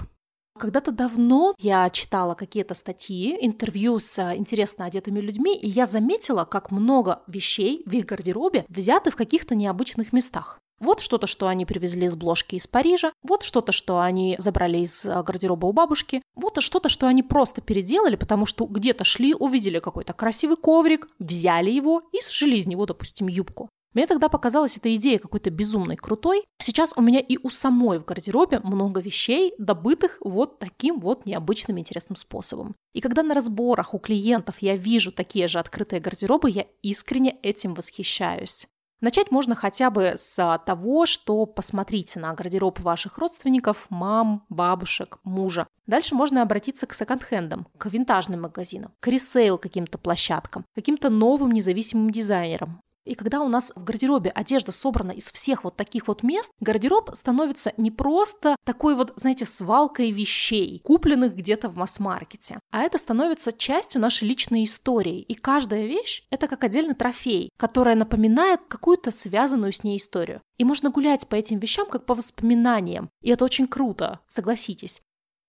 Когда-то 0.58 0.90
давно 0.90 1.54
я 1.58 1.90
читала 1.90 2.32
какие-то 2.34 2.72
статьи, 2.72 3.36
интервью 3.42 3.98
с 3.98 4.34
интересно 4.34 4.86
одетыми 4.86 5.20
людьми, 5.20 5.54
и 5.54 5.68
я 5.68 5.84
заметила, 5.84 6.46
как 6.46 6.70
много 6.70 7.20
вещей 7.26 7.82
в 7.84 7.92
их 7.92 8.06
гардеробе 8.06 8.64
взяты 8.68 9.10
в 9.10 9.16
каких-то 9.16 9.54
необычных 9.54 10.14
местах. 10.14 10.58
Вот 10.80 11.00
что-то, 11.00 11.26
что 11.26 11.46
они 11.46 11.66
привезли 11.66 12.06
из 12.06 12.16
бложки 12.16 12.54
из 12.54 12.66
Парижа, 12.66 13.12
вот 13.22 13.42
что-то, 13.42 13.72
что 13.72 14.00
они 14.00 14.36
забрали 14.38 14.78
из 14.78 15.04
гардероба 15.04 15.66
у 15.66 15.72
бабушки, 15.72 16.22
вот 16.34 16.62
что-то, 16.62 16.88
что 16.88 17.06
они 17.06 17.22
просто 17.22 17.60
переделали, 17.60 18.16
потому 18.16 18.46
что 18.46 18.64
где-то 18.64 19.04
шли, 19.04 19.34
увидели 19.34 19.78
какой-то 19.78 20.14
красивый 20.14 20.56
коврик, 20.56 21.08
взяли 21.18 21.70
его 21.70 22.02
и 22.12 22.22
сшили 22.22 22.56
из 22.56 22.66
него, 22.66 22.86
допустим, 22.86 23.28
юбку. 23.28 23.68
Мне 23.96 24.06
тогда 24.06 24.28
показалась 24.28 24.76
эта 24.76 24.94
идея 24.96 25.18
какой-то 25.18 25.48
безумной 25.48 25.96
крутой. 25.96 26.44
Сейчас 26.58 26.92
у 26.98 27.00
меня 27.00 27.18
и 27.18 27.38
у 27.42 27.48
самой 27.48 27.98
в 27.98 28.04
гардеробе 28.04 28.60
много 28.60 29.00
вещей, 29.00 29.54
добытых 29.56 30.18
вот 30.20 30.58
таким 30.58 31.00
вот 31.00 31.24
необычным 31.24 31.78
интересным 31.78 32.16
способом. 32.16 32.76
И 32.92 33.00
когда 33.00 33.22
на 33.22 33.32
разборах 33.32 33.94
у 33.94 33.98
клиентов 33.98 34.56
я 34.60 34.76
вижу 34.76 35.12
такие 35.12 35.48
же 35.48 35.58
открытые 35.58 36.00
гардеробы, 36.00 36.50
я 36.50 36.66
искренне 36.82 37.38
этим 37.42 37.72
восхищаюсь. 37.72 38.66
Начать 39.00 39.30
можно 39.30 39.54
хотя 39.54 39.88
бы 39.88 40.12
с 40.16 40.60
того, 40.66 41.06
что 41.06 41.46
посмотрите 41.46 42.20
на 42.20 42.34
гардероб 42.34 42.80
ваших 42.80 43.16
родственников, 43.16 43.86
мам, 43.88 44.44
бабушек, 44.50 45.20
мужа. 45.24 45.68
Дальше 45.86 46.14
можно 46.14 46.42
обратиться 46.42 46.86
к 46.86 46.92
секонд-хендам, 46.92 47.66
к 47.78 47.86
винтажным 47.86 48.42
магазинам, 48.42 48.92
к 49.00 49.06
ресейл 49.06 49.56
каким-то 49.56 49.96
площадкам, 49.96 50.66
каким-то 50.74 51.08
новым 51.08 51.52
независимым 51.52 52.10
дизайнерам. 52.10 52.82
И 53.06 53.14
когда 53.14 53.40
у 53.40 53.48
нас 53.48 53.72
в 53.74 53.84
гардеробе 53.84 54.30
одежда 54.30 54.72
собрана 54.72 55.12
из 55.12 55.30
всех 55.30 55.64
вот 55.64 55.76
таких 55.76 56.08
вот 56.08 56.22
мест, 56.22 56.50
гардероб 56.60 57.14
становится 57.14 57.72
не 57.76 57.90
просто 57.90 58.56
такой 58.64 58.96
вот, 58.96 59.12
знаете, 59.16 59.46
свалкой 59.46 60.10
вещей, 60.10 60.80
купленных 60.84 61.36
где-то 61.36 61.68
в 61.68 61.76
масс-маркете, 61.76 62.58
а 62.72 62.82
это 62.82 62.98
становится 62.98 63.52
частью 63.52 64.00
нашей 64.00 64.28
личной 64.28 64.64
истории. 64.64 65.20
И 65.20 65.34
каждая 65.34 65.86
вещь— 65.86 66.24
это 66.30 66.48
как 66.48 66.64
отдельный 66.64 66.94
трофей, 66.94 67.50
которая 67.56 67.94
напоминает 67.94 68.60
какую-то 68.68 69.12
связанную 69.12 69.72
с 69.72 69.84
ней 69.84 69.98
историю. 69.98 70.42
И 70.58 70.64
можно 70.64 70.90
гулять 70.90 71.28
по 71.28 71.36
этим 71.36 71.60
вещам 71.60 71.88
как 71.88 72.06
по 72.06 72.14
воспоминаниям. 72.14 73.08
И 73.22 73.30
это 73.30 73.44
очень 73.44 73.68
круто, 73.68 74.20
согласитесь. 74.26 75.00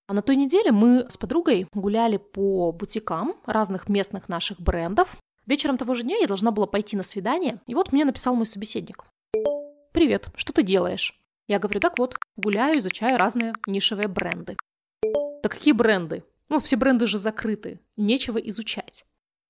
А 0.08 0.14
на 0.14 0.22
той 0.22 0.38
неделе 0.38 0.72
мы 0.72 1.06
с 1.10 1.18
подругой 1.18 1.68
гуляли 1.74 2.16
по 2.18 2.72
бутикам 2.72 3.36
разных 3.46 3.90
местных 3.90 4.30
наших 4.30 4.62
брендов, 4.62 5.18
Вечером 5.48 5.78
того 5.78 5.96
же 5.96 6.04
дня 6.04 6.18
я 6.18 6.28
должна 6.28 6.52
была 6.52 6.68
пойти 6.68 6.96
на 6.96 7.04
свидание, 7.04 7.62
и 7.66 7.74
вот 7.74 7.92
мне 7.92 8.06
написал 8.06 8.36
мой 8.36 8.46
собеседник. 8.46 9.06
«Привет, 9.94 10.28
что 10.36 10.54
ты 10.54 10.62
делаешь?» 10.62 11.20
Я 11.48 11.60
говорю, 11.60 11.80
так 11.80 11.98
вот, 11.98 12.18
гуляю, 12.36 12.80
изучаю 12.80 13.18
разные 13.18 13.54
нишевые 13.66 14.10
бренды. 14.10 14.58
Да 15.02 15.50
какие 15.50 15.72
бренды? 15.72 16.24
Ну, 16.50 16.60
все 16.60 16.76
бренды 16.76 17.08
же 17.08 17.18
закрыты, 17.18 17.80
нечего 17.96 18.38
изучать. 18.38 19.06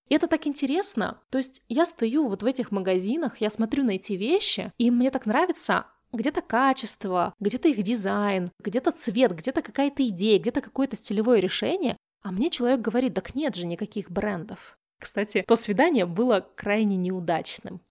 И 0.08 0.14
это 0.14 0.28
так 0.28 0.46
интересно. 0.46 1.20
То 1.32 1.40
есть 1.40 1.64
я 1.68 1.86
стою 1.86 2.28
вот 2.28 2.44
в 2.44 2.46
этих 2.46 2.72
магазинах, 2.72 3.42
я 3.42 3.50
смотрю 3.50 3.84
на 3.84 3.92
эти 3.92 4.14
вещи, 4.14 4.72
и 4.78 4.92
мне 4.92 5.10
так 5.10 5.26
нравится 5.26 5.88
где-то 6.14 6.42
качество, 6.42 7.34
где-то 7.40 7.68
их 7.68 7.82
дизайн, 7.82 8.52
где-то 8.60 8.92
цвет, 8.92 9.36
где-то 9.36 9.64
какая-то 9.64 10.08
идея, 10.08 10.40
где-то 10.40 10.62
какое-то 10.62 10.96
стилевое 10.96 11.40
решение. 11.40 11.98
А 12.24 12.32
мне 12.32 12.50
человек 12.52 12.82
говорит, 12.82 13.16
так 13.16 13.34
нет 13.36 13.56
же 13.56 13.66
никаких 13.66 14.12
брендов. 14.12 14.77
Кстати, 15.00 15.44
то 15.48 15.56
свидание 15.56 16.06
было 16.06 16.48
крайне 16.56 16.98
неудачным. 16.98 17.82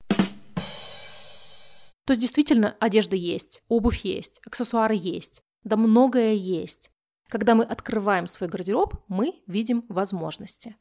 То 2.07 2.13
есть 2.13 2.21
действительно 2.21 2.77
одежда 2.79 3.17
есть, 3.17 3.63
обувь 3.69 4.05
есть, 4.05 4.41
аксессуары 4.47 4.95
есть, 4.95 5.43
да 5.65 5.77
многое 5.77 6.35
есть. 6.35 6.91
Когда 7.29 7.57
мы 7.57 7.65
открываем 7.65 8.29
свой 8.29 8.49
гардероб, 8.49 8.95
мы 9.09 9.43
видим 9.49 9.85
возможности. 9.89 10.77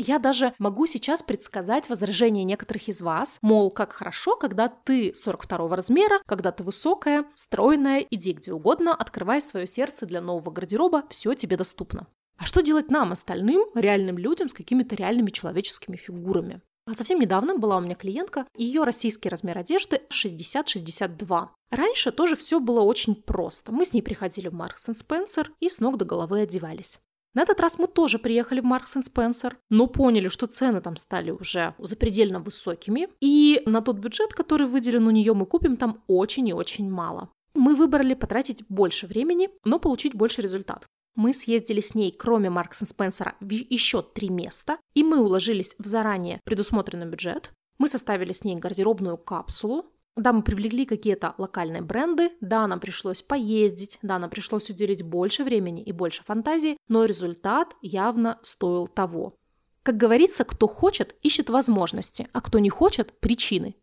Я 0.00 0.20
даже 0.20 0.54
могу 0.60 0.86
сейчас 0.86 1.24
предсказать 1.24 1.88
возражение 1.88 2.44
некоторых 2.44 2.86
из 2.86 3.02
вас, 3.02 3.40
мол, 3.42 3.72
как 3.72 3.92
хорошо, 3.92 4.36
когда 4.36 4.68
ты 4.68 5.12
42 5.12 5.74
размера, 5.74 6.20
когда 6.24 6.52
ты 6.52 6.62
высокая, 6.62 7.24
стройная, 7.34 8.06
иди 8.08 8.32
где 8.32 8.52
угодно, 8.52 8.94
открывай 8.94 9.42
свое 9.42 9.66
сердце 9.66 10.06
для 10.06 10.20
нового 10.20 10.52
гардероба, 10.52 11.02
все 11.10 11.34
тебе 11.34 11.56
доступно. 11.56 12.06
А 12.38 12.46
что 12.46 12.62
делать 12.62 12.90
нам, 12.90 13.12
остальным, 13.12 13.66
реальным 13.74 14.16
людям 14.16 14.48
с 14.48 14.54
какими-то 14.54 14.94
реальными 14.94 15.30
человеческими 15.30 15.96
фигурами? 15.96 16.62
А 16.86 16.94
совсем 16.94 17.20
недавно 17.20 17.56
была 17.58 17.76
у 17.76 17.80
меня 17.80 17.94
клиентка, 17.94 18.46
ее 18.56 18.84
российский 18.84 19.28
размер 19.28 19.58
одежды 19.58 20.00
60-62. 20.10 21.48
Раньше 21.70 22.12
тоже 22.12 22.36
все 22.36 22.60
было 22.60 22.80
очень 22.80 23.14
просто. 23.14 23.72
Мы 23.72 23.84
с 23.84 23.92
ней 23.92 24.00
приходили 24.00 24.48
в 24.48 24.54
Marks 24.54 24.88
Spencer 24.88 25.48
и 25.60 25.68
с 25.68 25.80
ног 25.80 25.98
до 25.98 26.06
головы 26.06 26.40
одевались. 26.40 26.98
На 27.34 27.42
этот 27.42 27.60
раз 27.60 27.78
мы 27.78 27.86
тоже 27.86 28.18
приехали 28.18 28.60
в 28.60 28.64
Маркс 28.64 28.96
и 28.96 29.02
Спенсер, 29.02 29.58
но 29.70 29.86
поняли, 29.86 30.28
что 30.28 30.46
цены 30.46 30.80
там 30.80 30.96
стали 30.96 31.30
уже 31.30 31.74
запредельно 31.78 32.40
высокими, 32.40 33.08
и 33.20 33.62
на 33.66 33.82
тот 33.82 33.98
бюджет, 33.98 34.32
который 34.32 34.66
выделен 34.66 35.06
у 35.06 35.10
нее, 35.10 35.34
мы 35.34 35.46
купим 35.46 35.76
там 35.76 36.02
очень 36.06 36.48
и 36.48 36.54
очень 36.54 36.90
мало. 36.90 37.30
Мы 37.54 37.74
выбрали 37.74 38.14
потратить 38.14 38.64
больше 38.68 39.06
времени, 39.06 39.50
но 39.64 39.78
получить 39.78 40.14
больше 40.14 40.42
результат. 40.42 40.86
Мы 41.18 41.34
съездили 41.34 41.80
с 41.80 41.96
ней, 41.96 42.12
кроме 42.12 42.48
Маркс 42.48 42.82
и 42.82 42.86
Спенсера, 42.86 43.34
в 43.40 43.50
еще 43.50 44.02
три 44.02 44.28
места, 44.28 44.78
и 44.94 45.02
мы 45.02 45.18
уложились 45.18 45.74
в 45.76 45.84
заранее 45.84 46.40
предусмотренный 46.44 47.06
бюджет. 47.06 47.50
Мы 47.76 47.88
составили 47.88 48.32
с 48.32 48.44
ней 48.44 48.54
гардеробную 48.54 49.16
капсулу, 49.16 49.86
да, 50.14 50.32
мы 50.32 50.42
привлекли 50.42 50.86
какие-то 50.86 51.34
локальные 51.36 51.82
бренды, 51.82 52.30
да, 52.40 52.68
нам 52.68 52.78
пришлось 52.78 53.20
поездить, 53.20 53.98
да, 54.00 54.20
нам 54.20 54.30
пришлось 54.30 54.70
уделить 54.70 55.02
больше 55.02 55.42
времени 55.42 55.82
и 55.82 55.90
больше 55.90 56.22
фантазии, 56.22 56.76
но 56.86 57.04
результат 57.04 57.74
явно 57.82 58.38
стоил 58.42 58.86
того. 58.86 59.34
Как 59.82 59.96
говорится, 59.96 60.44
кто 60.44 60.68
хочет, 60.68 61.16
ищет 61.22 61.50
возможности, 61.50 62.28
а 62.32 62.40
кто 62.40 62.60
не 62.60 62.70
хочет– 62.70 63.18
причины. 63.20 63.74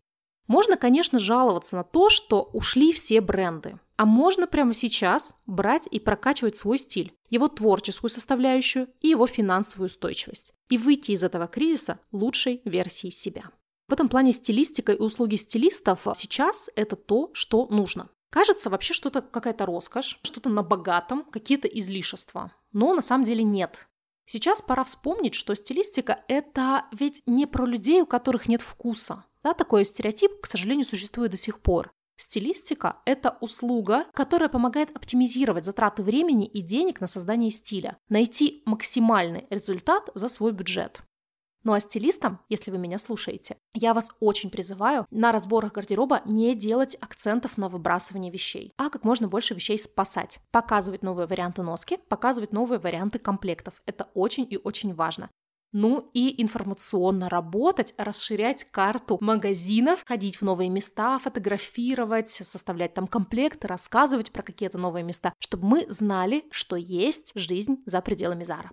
Можно, 0.47 0.77
конечно, 0.77 1.19
жаловаться 1.19 1.75
на 1.75 1.83
то, 1.83 2.09
что 2.09 2.43
ушли 2.53 2.93
все 2.93 3.19
бренды. 3.19 3.77
А 3.97 4.05
можно 4.05 4.45
прямо 4.45 4.73
сейчас 4.73 5.35
брать 5.45 5.87
и 5.89 5.99
прокачивать 5.99 6.57
свой 6.57 6.77
стиль, 6.77 7.13
его 7.29 7.47
творческую 7.47 8.09
составляющую 8.09 8.89
и 9.01 9.09
его 9.09 9.25
финансовую 9.25 9.87
устойчивость. 9.87 10.53
И 10.69 10.77
выйти 10.77 11.11
из 11.11 11.23
этого 11.23 11.47
кризиса 11.47 11.99
лучшей 12.11 12.61
версией 12.65 13.11
себя. 13.11 13.51
В 13.87 13.93
этом 13.93 14.09
плане 14.09 14.33
стилистика 14.33 14.91
и 14.91 14.99
услуги 14.99 15.35
стилистов 15.35 16.07
сейчас 16.15 16.69
это 16.75 16.95
то, 16.95 17.29
что 17.33 17.67
нужно. 17.67 18.09
Кажется 18.31 18.69
вообще 18.69 18.93
что-то 18.93 19.21
какая-то 19.21 19.65
роскошь, 19.65 20.19
что-то 20.23 20.49
на 20.49 20.61
богатом, 20.61 21.23
какие-то 21.23 21.69
излишества. 21.69 22.51
Но 22.73 22.93
на 22.93 23.01
самом 23.01 23.23
деле 23.23 23.43
нет. 23.43 23.87
Сейчас 24.25 24.61
пора 24.61 24.83
вспомнить, 24.83 25.35
что 25.35 25.53
стилистика– 25.53 26.25
это 26.27 26.85
ведь 26.91 27.21
не 27.27 27.45
про 27.45 27.65
людей, 27.65 28.01
у 28.01 28.05
которых 28.05 28.49
нет 28.49 28.61
вкуса. 28.61 29.23
Да, 29.43 29.53
такой 29.53 29.85
стереотип, 29.85 30.41
к 30.41 30.47
сожалению, 30.47 30.85
существует 30.85 31.31
до 31.31 31.37
сих 31.37 31.59
пор. 31.61 31.93
Стилистика– 32.17 32.97
это 33.05 33.37
услуга, 33.41 34.05
которая 34.13 34.49
помогает 34.49 34.95
оптимизировать 34.95 35.65
затраты 35.65 36.01
времени 36.01 36.45
и 36.45 36.61
денег 36.61 37.01
на 37.01 37.07
создание 37.07 37.51
стиля, 37.51 37.97
найти 38.09 38.63
максимальный 38.65 39.47
результат 39.49 40.09
за 40.15 40.27
свой 40.27 40.53
бюджет. 40.53 41.01
Ну 41.65 41.73
а 41.73 41.79
стилистам, 41.79 42.39
если 42.47 42.69
вы 42.69 42.77
меня 42.77 42.99
слушаете, 42.99 43.57
я 43.73 43.95
вас 43.95 44.11
очень 44.19 44.51
призываю 44.51 45.07
на 45.09 45.31
разборах 45.31 45.73
гардероба 45.73 46.21
не 46.23 46.53
делать 46.53 46.95
акцентов 47.01 47.57
на 47.57 47.69
выбрасывание 47.69 48.31
вещей, 48.31 48.71
а 48.77 48.91
как 48.91 49.03
можно 49.03 49.27
больше 49.27 49.55
вещей 49.55 49.79
спасать. 49.79 50.39
Показывать 50.51 51.01
новые 51.01 51.25
варианты 51.25 51.63
носки, 51.63 51.97
показывать 52.07 52.53
новые 52.53 52.77
варианты 52.77 53.17
комплектов. 53.17 53.81
Это 53.87 54.07
очень 54.13 54.45
и 54.47 54.57
очень 54.57 54.93
важно. 54.93 55.31
Ну 55.77 56.09
и 56.13 56.41
информационно 56.41 57.27
работать, 57.27 57.93
расширять 57.97 58.63
карту 58.63 59.17
магазинов, 59.19 60.05
ходить 60.05 60.37
в 60.37 60.41
новые 60.41 60.69
места, 60.69 61.19
фотографировать, 61.19 62.29
составлять 62.29 62.93
там 62.93 63.07
комплекты, 63.07 63.67
рассказывать 63.67 64.31
про 64.31 64.41
какие-то 64.41 64.77
новые 64.77 65.03
места, 65.03 65.33
чтобы 65.37 65.67
мы 65.67 65.85
знали, 65.89 66.45
что 66.49 66.77
есть 66.77 67.33
жизнь 67.35 67.83
за 67.85 67.99
пределами 67.99 68.45
Зара. 68.45 68.71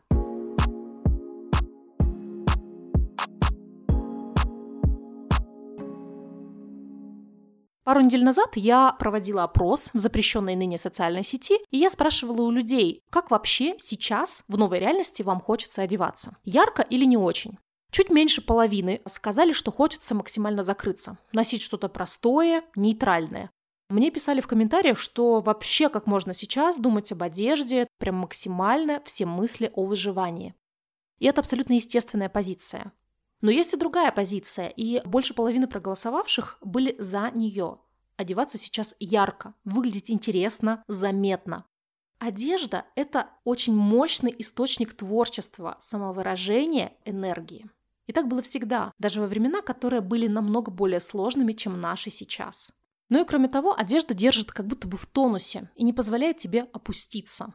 Пару 7.93 8.07
недель 8.07 8.25
назад 8.25 8.53
я 8.57 8.93
проводила 8.93 9.43
опрос 9.43 9.91
в 9.93 9.99
запрещенной 9.99 10.57
ныне 10.57 10.79
социальной 10.79 11.23
сети, 11.23 11.59
и 11.71 11.77
я 11.77 11.91
спрашивала 11.91 12.41
у 12.41 12.51
людей, 12.51 13.03
как 13.11 13.31
вообще 13.31 13.75
сейчас 13.79 14.45
в 14.49 14.57
новой 14.57 14.79
реальности 14.79 15.21
вам 15.21 15.43
хочется 15.43 15.83
одеваться. 15.83 16.35
Ярко 16.43 16.81
или 16.81 17.05
не 17.05 17.19
очень? 17.19 17.59
Чуть 17.91 18.09
меньше 18.09 18.41
половины 18.41 19.03
сказали, 19.05 19.53
что 19.53 19.71
хочется 19.71 20.15
максимально 20.15 20.63
закрыться, 20.63 21.19
носить 21.33 21.61
что-то 21.61 21.91
простое, 21.91 22.65
нейтральное. 22.77 23.51
Мне 23.91 24.11
писали 24.11 24.41
в 24.41 24.47
комментариях, 24.47 24.97
что 24.97 25.43
вообще 25.43 25.91
как 25.91 26.07
можно 26.07 26.33
сейчас 26.33 26.79
думать 26.79 27.13
об 27.13 27.23
одежде, 27.23 27.89
прям 27.99 28.15
максимально 28.15 29.03
все 29.05 29.27
мысли 29.27 29.71
о 29.75 29.85
выживании. 29.85 30.55
И 31.19 31.27
это 31.27 31.43
абсолютно 31.43 31.75
естественная 31.75 32.31
позиция. 32.31 32.95
Но 33.43 33.51
есть 33.51 33.75
и 33.75 33.77
другая 33.77 34.13
позиция, 34.13 34.69
и 34.69 35.03
больше 35.05 35.35
половины 35.35 35.67
проголосовавших 35.67 36.59
были 36.63 36.97
за 36.99 37.31
нее. 37.33 37.79
Одеваться 38.17 38.57
сейчас 38.57 38.95
ярко, 39.01 39.55
выглядеть 39.65 40.11
интересно, 40.11 40.83
заметно. 40.87 41.67
Одежда– 42.19 42.87
это 42.95 43.31
очень 43.43 43.75
мощный 43.75 44.33
источник 44.39 44.95
творчества, 44.95 45.77
самовыражения, 45.81 46.93
энергии. 47.05 47.69
И 48.07 48.13
так 48.13 48.29
было 48.29 48.43
всегда, 48.43 48.93
даже 49.01 49.21
во 49.21 49.27
времена, 49.27 49.61
которые 49.61 50.03
были 50.03 50.29
намного 50.29 50.71
более 50.71 51.01
сложными, 51.01 51.53
чем 51.53 51.81
наши 51.81 52.11
сейчас. 52.11 52.73
Ну 53.09 53.21
и 53.21 53.27
кроме 53.27 53.49
того, 53.49 53.77
одежда 53.77 54.15
держит 54.15 54.53
как 54.53 54.69
будто 54.69 54.87
бы 54.87 54.97
в 54.97 55.07
тонусе 55.07 55.69
и 55.75 55.83
не 55.83 55.93
позволяет 55.93 56.39
тебе 56.39 56.69
опуститься. 56.73 57.55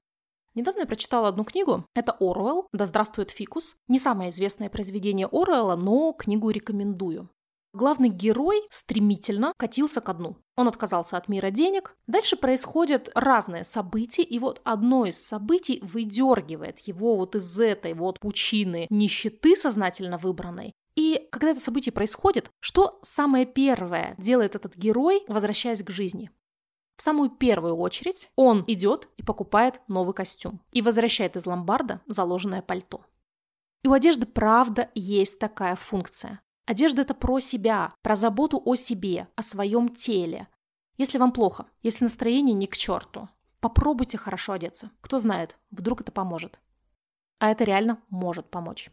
Недавно 0.57 0.79
я 0.79 0.85
прочитала 0.87 1.27
одну 1.27 1.43
книгу. 1.43 1.85
Это 1.93 2.13
Оруэлл 2.19 2.67
«Да 2.73 2.85
здравствует 2.85 3.29
фикус». 3.29 3.77
Не 3.87 3.99
самое 3.99 4.31
известное 4.31 4.71
произведение 4.71 5.27
Оруэлла, 5.27 5.75
но 5.75 6.13
книгу 6.13 6.49
рекомендую. 6.49 7.29
Главный 7.73 8.09
герой 8.09 8.63
стремительно 8.71 9.53
катился 9.55 10.01
ко 10.01 10.15
дну. 10.15 10.35
Он 10.55 10.67
отказался 10.67 11.15
от 11.15 11.27
мира 11.27 11.51
денег. 11.51 11.95
Дальше 12.07 12.37
происходят 12.37 13.11
разные 13.13 13.63
события, 13.63 14.23
и 14.23 14.39
вот 14.39 14.59
одно 14.63 15.05
из 15.05 15.23
событий 15.23 15.79
выдергивает 15.83 16.79
его 16.79 17.17
вот 17.17 17.35
из 17.35 17.59
этой 17.59 17.93
вот 17.93 18.19
пучины 18.19 18.87
нищеты 18.89 19.55
сознательно 19.55 20.17
выбранной. 20.17 20.73
И 20.95 21.27
когда 21.31 21.51
это 21.51 21.59
событие 21.59 21.93
происходит, 21.93 22.49
что 22.59 22.97
самое 23.03 23.45
первое 23.45 24.15
делает 24.17 24.55
этот 24.55 24.75
герой, 24.75 25.23
возвращаясь 25.27 25.83
к 25.83 25.91
жизни? 25.91 26.31
В 26.97 27.03
самую 27.03 27.29
первую 27.29 27.77
очередь 27.77 28.31
он 28.35 28.63
идет 28.67 29.07
и 29.17 29.23
покупает 29.23 29.81
новый 29.87 30.15
костюм 30.15 30.61
и 30.71 30.81
возвращает 30.81 31.35
из 31.35 31.45
ломбарда 31.45 32.01
заложенное 32.07 32.63
пальто. 32.63 33.05
И 33.83 33.87
у 33.87 33.93
одежды 33.93 34.25
правда 34.25 34.89
есть 34.95 35.37
такая 35.37 35.75
функция. 35.75 36.41
Одежда– 36.65 37.01
это 37.03 37.13
про 37.13 37.39
себя, 37.39 37.93
про 38.01 38.15
заботу 38.15 38.61
о 38.65 38.75
себе, 38.75 39.27
о 39.35 39.43
своем 39.43 39.93
теле. 39.93 40.47
Если 40.97 41.19
вам 41.19 41.31
плохо, 41.31 41.67
если 41.83 42.03
настроение 42.03 42.55
не 42.55 42.65
к 42.65 42.75
черту, 42.75 43.29
попробуйте 43.59 44.17
хорошо 44.17 44.53
одеться. 44.53 44.89
Кто 44.99 45.19
знает, 45.19 45.55
вдруг 45.69 46.01
это 46.01 46.11
поможет. 46.11 46.59
А 47.37 47.51
это 47.51 47.63
реально 47.63 48.01
может 48.09 48.49
помочь. 48.49 48.89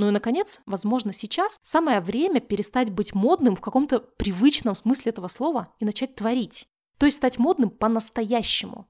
Ну 0.00 0.08
и, 0.08 0.12
наконец, 0.12 0.62
возможно, 0.64 1.12
сейчас 1.12 1.58
самое 1.60 2.00
время 2.00 2.40
перестать 2.40 2.90
быть 2.90 3.14
модным 3.14 3.54
в 3.54 3.60
каком-то 3.60 4.00
привычном 4.00 4.74
смысле 4.74 5.10
этого 5.10 5.28
слова 5.28 5.74
и 5.78 5.84
начать 5.84 6.14
творить. 6.14 6.68
То 6.96 7.04
есть 7.04 7.18
стать 7.18 7.38
модным 7.38 7.68
по-настоящему. 7.68 8.88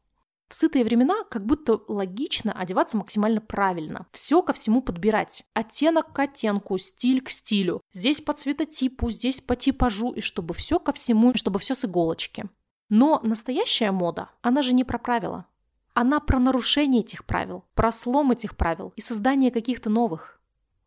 В 0.49 0.55
сытые 0.55 0.85
времена 0.85 1.25
как 1.29 1.45
будто 1.45 1.81
логично 1.89 2.53
одеваться 2.53 2.97
максимально 2.97 3.41
правильно. 3.41 4.07
Все 4.13 4.41
ко 4.41 4.53
всему 4.53 4.83
подбирать. 4.83 5.43
Оттенок 5.53 6.13
к 6.13 6.19
оттенку, 6.21 6.79
стиль 6.79 7.23
к 7.23 7.31
стилю. 7.31 7.81
Здесь 7.93 8.21
по 8.21 8.33
цветотипу, 8.33 9.11
здесь 9.11 9.41
по 9.41 9.57
типажу. 9.57 10.13
И 10.13 10.21
чтобы 10.21 10.55
все 10.55 10.79
ко 10.79 10.93
всему, 10.93 11.35
чтобы 11.35 11.59
все 11.59 11.75
с 11.75 11.85
иголочки. 11.85 12.49
Но 12.89 13.19
настоящая 13.25 13.91
мода, 13.91 14.31
она 14.43 14.63
же 14.63 14.75
не 14.75 14.85
про 14.85 15.01
правила. 15.01 15.47
Она 15.93 16.21
про 16.21 16.39
нарушение 16.39 17.03
этих 17.03 17.25
правил, 17.25 17.65
про 17.75 17.91
слом 17.91 18.31
этих 18.31 18.57
правил 18.57 18.93
и 18.95 19.01
создание 19.01 19.51
каких-то 19.51 19.91
новых. 19.91 20.40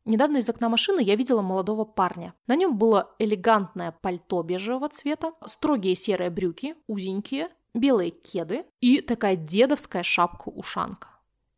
Недавно 0.05 0.37
из 0.37 0.49
окна 0.49 0.67
машины 0.67 1.01
я 1.01 1.15
видела 1.15 1.41
молодого 1.41 1.85
парня. 1.85 2.33
На 2.47 2.55
нем 2.55 2.77
было 2.77 3.15
элегантное 3.19 3.91
пальто 3.91 4.43
бежевого 4.43 4.89
цвета, 4.89 5.33
строгие 5.45 5.95
серые 5.95 6.29
брюки, 6.29 6.75
узенькие, 6.87 7.49
белые 7.73 8.11
кеды 8.11 8.65
и 8.81 9.01
такая 9.01 9.35
дедовская 9.37 10.03
шапка-ушанка. 10.03 11.07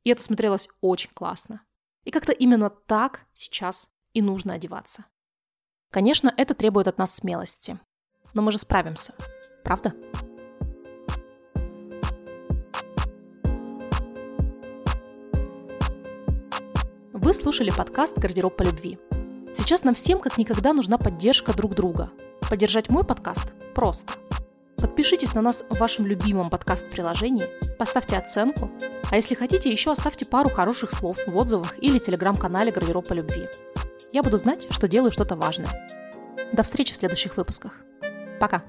И 0.03 0.11
это 0.11 0.22
смотрелось 0.22 0.70
очень 0.82 1.09
классно. 1.11 1.61
И 2.03 2.11
как-то 2.11 2.32
именно 2.32 2.70
так 2.70 3.26
сейчас 3.34 3.89
и 4.13 4.22
нужно 4.22 4.53
одеваться. 4.53 5.05
Конечно, 5.89 6.32
это 6.38 6.53
требует 6.53 6.88
от 6.88 6.99
нас 6.99 7.15
смелости. 7.15 7.80
Но 8.34 8.43
мы 8.43 8.51
же 8.51 8.59
справимся. 8.59 9.15
Правда? 9.63 9.93
Слушали 17.36 17.69
подкаст 17.69 18.17
«Гардероб 18.17 18.55
по 18.55 18.63
любви». 18.63 18.97
Сейчас 19.53 19.83
нам 19.83 19.93
всем 19.93 20.19
как 20.19 20.38
никогда 20.38 20.73
нужна 20.73 20.97
поддержка 20.97 21.53
друг 21.53 21.75
друга. 21.75 22.09
Поддержать 22.49 22.89
мой 22.89 23.03
подкаст 23.03 23.51
просто. 23.73 24.13
Подпишитесь 24.77 25.33
на 25.33 25.41
нас 25.41 25.65
в 25.69 25.77
вашем 25.77 26.05
любимом 26.05 26.49
подкаст-приложении, 26.49 27.47
поставьте 27.77 28.15
оценку, 28.15 28.71
а 29.11 29.17
если 29.17 29.36
хотите, 29.36 29.69
еще 29.69 29.91
оставьте 29.91 30.25
пару 30.25 30.49
хороших 30.49 30.91
слов 30.91 31.17
в 31.27 31.38
отзывах 31.38 31.75
или 31.79 31.99
телеграм-канале 31.99 32.71
«Гардероб 32.71 33.07
по 33.07 33.13
любви». 33.13 33.47
Я 34.13 34.23
буду 34.23 34.38
знать, 34.38 34.67
что 34.71 34.88
делаю 34.88 35.11
что-то 35.11 35.36
важное. 35.36 35.88
До 36.53 36.63
встречи 36.63 36.93
в 36.93 36.97
следующих 36.97 37.36
выпусках. 37.36 37.73
Пока! 38.39 38.63